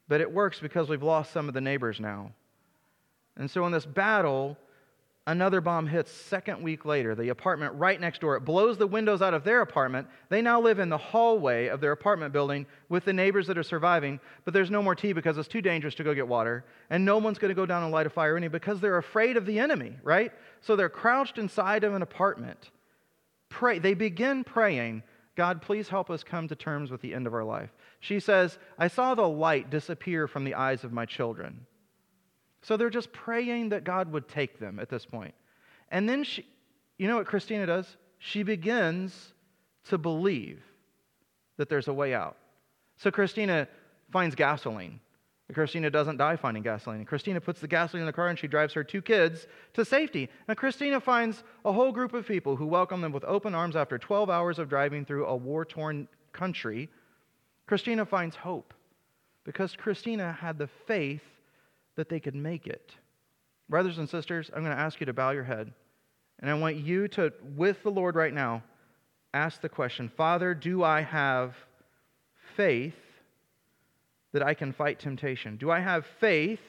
But 0.08 0.20
it 0.20 0.32
works 0.32 0.60
because 0.60 0.88
we've 0.88 1.02
lost 1.02 1.32
some 1.32 1.48
of 1.48 1.54
the 1.54 1.60
neighbors 1.60 2.00
now. 2.00 2.32
And 3.36 3.50
so 3.50 3.66
in 3.66 3.72
this 3.72 3.86
battle, 3.86 4.56
another 5.26 5.60
bomb 5.60 5.86
hits 5.86 6.10
second 6.10 6.62
week 6.62 6.84
later 6.84 7.14
the 7.14 7.28
apartment 7.28 7.72
right 7.74 8.00
next 8.00 8.20
door 8.20 8.36
it 8.36 8.44
blows 8.44 8.76
the 8.76 8.86
windows 8.86 9.22
out 9.22 9.34
of 9.34 9.44
their 9.44 9.60
apartment 9.60 10.08
they 10.30 10.42
now 10.42 10.60
live 10.60 10.80
in 10.80 10.88
the 10.88 10.98
hallway 10.98 11.68
of 11.68 11.80
their 11.80 11.92
apartment 11.92 12.32
building 12.32 12.66
with 12.88 13.04
the 13.04 13.12
neighbors 13.12 13.46
that 13.46 13.56
are 13.56 13.62
surviving 13.62 14.18
but 14.44 14.52
there's 14.52 14.70
no 14.70 14.82
more 14.82 14.96
tea 14.96 15.12
because 15.12 15.38
it's 15.38 15.46
too 15.46 15.62
dangerous 15.62 15.94
to 15.94 16.02
go 16.02 16.12
get 16.12 16.26
water 16.26 16.64
and 16.90 17.04
no 17.04 17.18
one's 17.18 17.38
going 17.38 17.50
to 17.50 17.54
go 17.54 17.66
down 17.66 17.84
and 17.84 17.92
light 17.92 18.06
a 18.06 18.10
fire 18.10 18.36
any 18.36 18.48
because 18.48 18.80
they're 18.80 18.98
afraid 18.98 19.36
of 19.36 19.46
the 19.46 19.60
enemy 19.60 19.96
right 20.02 20.32
so 20.60 20.74
they're 20.74 20.88
crouched 20.88 21.38
inside 21.38 21.84
of 21.84 21.94
an 21.94 22.02
apartment 22.02 22.70
pray, 23.52 23.78
they 23.78 23.94
begin 23.94 24.42
praying, 24.42 25.02
God, 25.36 25.62
please 25.62 25.88
help 25.88 26.10
us 26.10 26.24
come 26.24 26.48
to 26.48 26.56
terms 26.56 26.90
with 26.90 27.00
the 27.00 27.14
end 27.14 27.26
of 27.26 27.34
our 27.34 27.44
life. 27.44 27.70
She 28.00 28.18
says, 28.18 28.58
I 28.78 28.88
saw 28.88 29.14
the 29.14 29.28
light 29.28 29.70
disappear 29.70 30.26
from 30.26 30.44
the 30.44 30.54
eyes 30.54 30.82
of 30.82 30.92
my 30.92 31.06
children. 31.06 31.66
So 32.62 32.76
they're 32.76 32.90
just 32.90 33.12
praying 33.12 33.70
that 33.70 33.84
God 33.84 34.10
would 34.12 34.28
take 34.28 34.58
them 34.58 34.78
at 34.78 34.88
this 34.88 35.04
point. 35.04 35.34
And 35.90 36.08
then 36.08 36.24
she, 36.24 36.46
you 36.98 37.08
know 37.08 37.16
what 37.16 37.26
Christina 37.26 37.66
does? 37.66 37.96
She 38.18 38.42
begins 38.42 39.34
to 39.88 39.98
believe 39.98 40.62
that 41.58 41.68
there's 41.68 41.88
a 41.88 41.92
way 41.92 42.14
out. 42.14 42.36
So 42.96 43.10
Christina 43.10 43.68
finds 44.12 44.34
gasoline. 44.34 45.00
Christina 45.52 45.90
doesn't 45.90 46.16
die 46.16 46.36
finding 46.36 46.62
gasoline. 46.62 47.04
Christina 47.04 47.40
puts 47.40 47.60
the 47.60 47.68
gasoline 47.68 48.02
in 48.02 48.06
the 48.06 48.12
car 48.12 48.28
and 48.28 48.38
she 48.38 48.46
drives 48.46 48.72
her 48.72 48.84
two 48.84 49.02
kids 49.02 49.46
to 49.74 49.84
safety. 49.84 50.28
And 50.48 50.56
Christina 50.56 51.00
finds 51.00 51.44
a 51.64 51.72
whole 51.72 51.92
group 51.92 52.14
of 52.14 52.26
people 52.26 52.56
who 52.56 52.66
welcome 52.66 53.00
them 53.00 53.12
with 53.12 53.24
open 53.24 53.54
arms 53.54 53.76
after 53.76 53.98
12 53.98 54.30
hours 54.30 54.58
of 54.58 54.68
driving 54.68 55.04
through 55.04 55.26
a 55.26 55.36
war 55.36 55.64
torn 55.64 56.08
country. 56.32 56.88
Christina 57.66 58.06
finds 58.06 58.36
hope 58.36 58.72
because 59.44 59.76
Christina 59.76 60.32
had 60.32 60.58
the 60.58 60.68
faith 60.86 61.22
that 61.96 62.08
they 62.08 62.20
could 62.20 62.34
make 62.34 62.66
it. 62.66 62.94
Brothers 63.68 63.98
and 63.98 64.08
sisters, 64.08 64.50
I'm 64.54 64.62
going 64.62 64.76
to 64.76 64.82
ask 64.82 65.00
you 65.00 65.06
to 65.06 65.12
bow 65.12 65.30
your 65.30 65.44
head. 65.44 65.72
And 66.40 66.50
I 66.50 66.54
want 66.54 66.76
you 66.76 67.08
to, 67.08 67.32
with 67.56 67.82
the 67.82 67.90
Lord 67.90 68.16
right 68.16 68.34
now, 68.34 68.62
ask 69.32 69.60
the 69.60 69.68
question 69.68 70.10
Father, 70.16 70.54
do 70.54 70.82
I 70.82 71.02
have 71.02 71.54
faith 72.56 72.94
that 74.32 74.42
I 74.42 74.54
can 74.54 74.72
fight 74.72 74.98
temptation? 74.98 75.56
Do 75.56 75.70
I 75.70 75.80
have 75.80 76.06
faith 76.20 76.60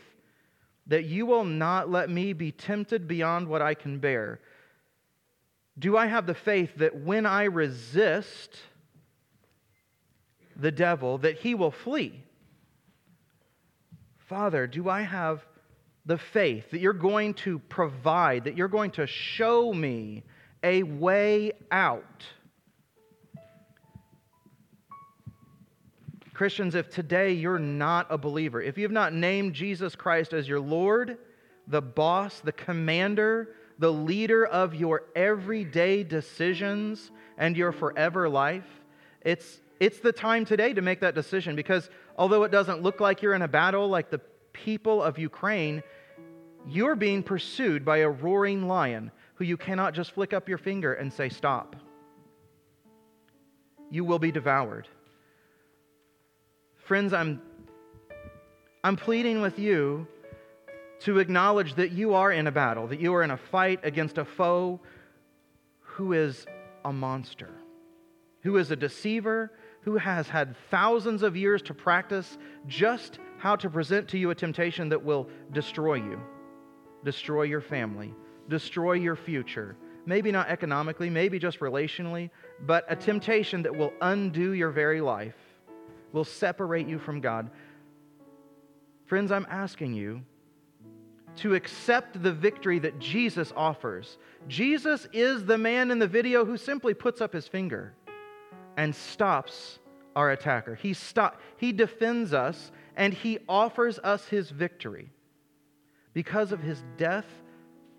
that 0.87 1.05
you 1.05 1.25
will 1.25 1.45
not 1.45 1.89
let 1.89 2.09
me 2.09 2.33
be 2.33 2.51
tempted 2.51 3.07
beyond 3.07 3.47
what 3.47 3.61
I 3.61 3.73
can 3.73 3.99
bear? 3.99 4.39
Do 5.79 5.97
I 5.97 6.05
have 6.05 6.27
the 6.27 6.35
faith 6.35 6.71
that 6.77 6.95
when 6.95 7.25
I 7.25 7.45
resist 7.45 8.57
the 10.55 10.71
devil, 10.71 11.17
that 11.19 11.39
he 11.39 11.55
will 11.55 11.71
flee? 11.71 12.22
Father, 14.33 14.65
do 14.65 14.89
I 14.89 15.01
have 15.03 15.45
the 16.07 16.17
faith 16.17 16.71
that 16.71 16.79
you're 16.79 16.91
going 16.91 17.35
to 17.35 17.59
provide, 17.59 18.45
that 18.45 18.57
you're 18.57 18.67
going 18.67 18.89
to 18.93 19.05
show 19.05 19.71
me 19.71 20.23
a 20.63 20.81
way 20.81 21.51
out? 21.71 22.25
Christians, 26.33 26.73
if 26.73 26.89
today 26.89 27.33
you're 27.33 27.59
not 27.59 28.07
a 28.09 28.17
believer, 28.17 28.59
if 28.59 28.75
you 28.75 28.81
have 28.85 28.91
not 28.91 29.13
named 29.13 29.53
Jesus 29.53 29.95
Christ 29.95 30.33
as 30.33 30.47
your 30.47 30.59
Lord, 30.59 31.19
the 31.67 31.83
boss, 31.83 32.39
the 32.39 32.53
commander, 32.53 33.49
the 33.77 33.93
leader 33.93 34.47
of 34.47 34.73
your 34.73 35.03
everyday 35.15 36.03
decisions 36.03 37.11
and 37.37 37.55
your 37.55 37.71
forever 37.71 38.27
life, 38.27 38.65
it's, 39.21 39.59
it's 39.83 39.99
the 39.99 40.13
time 40.13 40.45
today 40.45 40.71
to 40.71 40.81
make 40.81 41.01
that 41.01 41.13
decision 41.13 41.57
because 41.57 41.89
although 42.17 42.43
it 42.43 42.51
doesn't 42.51 42.81
look 42.81 43.01
like 43.01 43.21
you're 43.21 43.33
in 43.33 43.41
a 43.41 43.49
battle 43.49 43.89
like 43.89 44.09
the 44.09 44.21
people 44.53 45.03
of 45.03 45.19
Ukraine, 45.19 45.83
you're 46.65 46.95
being 46.95 47.21
pursued 47.21 47.83
by 47.83 47.97
a 47.97 48.09
roaring 48.09 48.65
lion 48.65 49.11
who 49.35 49.43
you 49.43 49.57
cannot 49.57 49.93
just 49.93 50.13
flick 50.13 50.31
up 50.31 50.47
your 50.47 50.57
finger 50.57 50.93
and 50.93 51.11
say, 51.11 51.27
Stop. 51.27 51.75
You 53.91 54.05
will 54.05 54.19
be 54.19 54.31
devoured. 54.31 54.87
Friends, 56.77 57.11
I'm, 57.11 57.41
I'm 58.85 58.95
pleading 58.95 59.41
with 59.41 59.59
you 59.59 60.07
to 61.01 61.19
acknowledge 61.19 61.75
that 61.75 61.91
you 61.91 62.13
are 62.13 62.31
in 62.31 62.47
a 62.47 62.51
battle, 62.53 62.87
that 62.87 63.01
you 63.01 63.13
are 63.13 63.23
in 63.23 63.31
a 63.31 63.37
fight 63.37 63.81
against 63.83 64.17
a 64.17 64.23
foe 64.23 64.79
who 65.81 66.13
is 66.13 66.45
a 66.85 66.93
monster, 66.93 67.49
who 68.43 68.55
is 68.55 68.71
a 68.71 68.77
deceiver, 68.77 69.51
who 69.83 69.97
has 69.97 70.27
had 70.27 70.55
thousands 70.71 71.23
of 71.23 71.35
years 71.35 71.61
to 71.63 71.73
practice 71.73 72.37
just 72.67 73.19
how 73.37 73.55
to 73.57 73.69
present 73.69 74.07
to 74.07 74.17
you 74.17 74.29
a 74.29 74.35
temptation 74.35 74.89
that 74.89 75.03
will 75.03 75.27
destroy 75.51 75.95
you, 75.95 76.19
destroy 77.03 77.43
your 77.43 77.61
family, 77.61 78.13
destroy 78.47 78.93
your 78.93 79.15
future. 79.15 79.75
Maybe 80.05 80.31
not 80.31 80.49
economically, 80.49 81.09
maybe 81.09 81.39
just 81.39 81.59
relationally, 81.59 82.29
but 82.65 82.85
a 82.89 82.95
temptation 82.95 83.63
that 83.63 83.75
will 83.75 83.93
undo 84.01 84.51
your 84.51 84.69
very 84.69 85.01
life, 85.01 85.35
will 86.11 86.25
separate 86.25 86.87
you 86.87 86.99
from 86.99 87.19
God. 87.19 87.49
Friends, 89.05 89.31
I'm 89.31 89.47
asking 89.49 89.93
you 89.93 90.21
to 91.37 91.55
accept 91.55 92.21
the 92.21 92.31
victory 92.31 92.79
that 92.79 92.99
Jesus 92.99 93.51
offers. 93.55 94.17
Jesus 94.47 95.07
is 95.13 95.45
the 95.45 95.57
man 95.57 95.91
in 95.91 95.99
the 95.99 96.07
video 96.07 96.45
who 96.45 96.57
simply 96.57 96.93
puts 96.93 97.21
up 97.21 97.33
his 97.33 97.47
finger 97.47 97.93
and 98.77 98.95
stops 98.95 99.79
our 100.15 100.31
attacker. 100.31 100.75
He, 100.75 100.93
stop, 100.93 101.39
he 101.57 101.71
defends 101.71 102.33
us 102.33 102.71
and 102.95 103.13
he 103.13 103.39
offers 103.49 103.99
us 103.99 104.25
his 104.27 104.49
victory. 104.49 105.09
Because 106.13 106.51
of 106.51 106.61
his 106.61 106.83
death, 106.97 107.25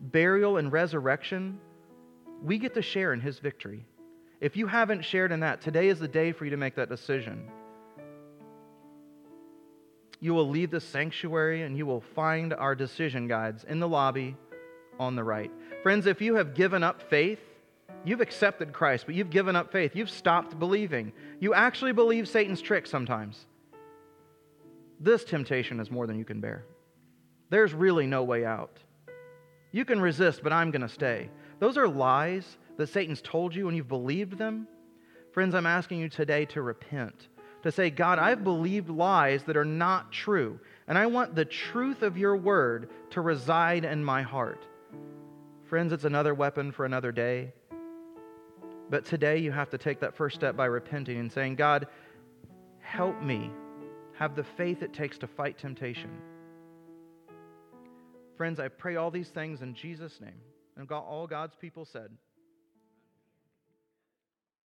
burial, 0.01 0.57
and 0.57 0.71
resurrection, 0.71 1.59
we 2.43 2.59
get 2.59 2.75
to 2.75 2.83
share 2.83 3.13
in 3.13 3.21
his 3.21 3.39
victory. 3.39 3.85
If 4.41 4.57
you 4.57 4.67
haven't 4.67 5.05
shared 5.05 5.33
in 5.33 5.41
that, 5.41 5.61
today 5.61 5.89
is 5.89 5.99
the 5.99 6.09
day 6.09 6.33
for 6.33 6.45
you 6.45 6.51
to 6.51 6.57
make 6.57 6.77
that 6.77 6.89
decision. 6.89 7.49
You 10.21 10.35
will 10.35 10.49
leave 10.49 10.71
the 10.71 10.81
sanctuary 10.81 11.63
and 11.63 11.77
you 11.77 11.87
will 11.87 12.01
find 12.01 12.55
our 12.55 12.75
decision 12.75 13.27
guides 13.27 13.65
in 13.65 13.81
the 13.81 13.89
lobby 13.89 14.37
on 14.99 15.17
the 15.17 15.25
right. 15.25 15.51
Friends, 15.83 16.07
if 16.07 16.21
you 16.21 16.37
have 16.37 16.55
given 16.55 16.83
up 16.83 17.03
faith, 17.11 17.41
You've 18.05 18.21
accepted 18.21 18.73
Christ, 18.73 19.07
but 19.07 19.15
you've 19.15 19.31
given 19.31 19.57
up 19.57 19.73
faith. 19.73 19.97
You've 19.97 20.11
stopped 20.11 20.59
believing. 20.59 21.13
You 21.41 21.55
actually 21.55 21.93
believe 21.93 22.29
Satan's 22.29 22.61
tricks 22.61 22.91
sometimes. 22.91 23.47
This 25.01 25.25
temptation 25.25 25.81
is 25.81 25.91
more 25.91 26.07
than 26.07 26.19
you 26.19 26.25
can 26.25 26.41
bear. 26.41 26.65
There's 27.51 27.73
really 27.73 28.07
no 28.07 28.23
way 28.23 28.45
out. 28.45 28.79
You 29.73 29.85
can 29.85 30.01
resist, 30.01 30.43
but 30.43 30.53
I'm 30.53 30.71
going 30.71 30.83
to 30.83 30.89
stay. 30.89 31.31
Those 31.61 31.79
are 31.79 31.89
lies 31.89 32.59
that 32.77 32.89
Satan's 32.89 33.23
told 33.23 33.55
you 33.55 33.69
and 33.69 33.77
you've 33.77 33.89
believed 33.89 34.39
them. 34.39 34.69
Friends, 35.33 35.55
I'm 35.55 35.67
asking 35.67 36.01
you 36.01 36.09
today 36.09 36.45
to 36.47 36.63
repent, 36.63 37.29
to 37.63 37.73
say, 37.73 37.91
God, 37.91 38.19
I've 38.19 38.45
believed 38.45 38.89
lies 38.89 39.43
that 39.45 39.57
are 39.57 39.65
not 39.65 40.13
true, 40.13 40.61
and 40.87 40.97
I 40.97 41.07
want 41.07 41.35
the 41.35 41.45
truth 41.45 42.03
of 42.03 42.17
your 42.17 42.37
word 42.37 42.91
to 43.11 43.21
reside 43.21 43.85
in 43.85 44.05
my 44.05 44.23
heart. 44.23 44.65
Friends, 45.65 45.93
it's 45.93 46.05
another 46.05 46.35
weapon 46.35 46.71
for 46.71 46.85
another 46.85 47.11
day. 47.11 47.53
But 48.91 49.05
today 49.07 49.39
you 49.39 49.51
have 49.51 49.71
to 49.71 49.79
take 49.79 50.01
that 50.01 50.17
first 50.17 50.37
step 50.37 50.57
by 50.57 50.67
repenting 50.67 51.19
and 51.19 51.33
saying, 51.33 51.57
God, 51.57 51.87
help 52.81 53.21
me 53.23 53.51
have 54.15 54.37
the 54.37 54.45
faith 54.57 54.83
it 54.83 54.93
takes 54.93 55.19
to 55.19 55.27
fight 55.27 55.59
temptation. 55.59 56.11
Friends, 58.37 58.61
I 58.61 58.69
pray 58.69 58.97
all 58.97 59.11
these 59.11 59.31
things 59.31 59.63
in 59.63 59.75
Jesus' 59.75 60.21
name. 60.21 60.41
And 60.77 60.91
all 60.91 61.27
God's 61.27 61.55
people 61.55 61.85
said, 61.85 62.11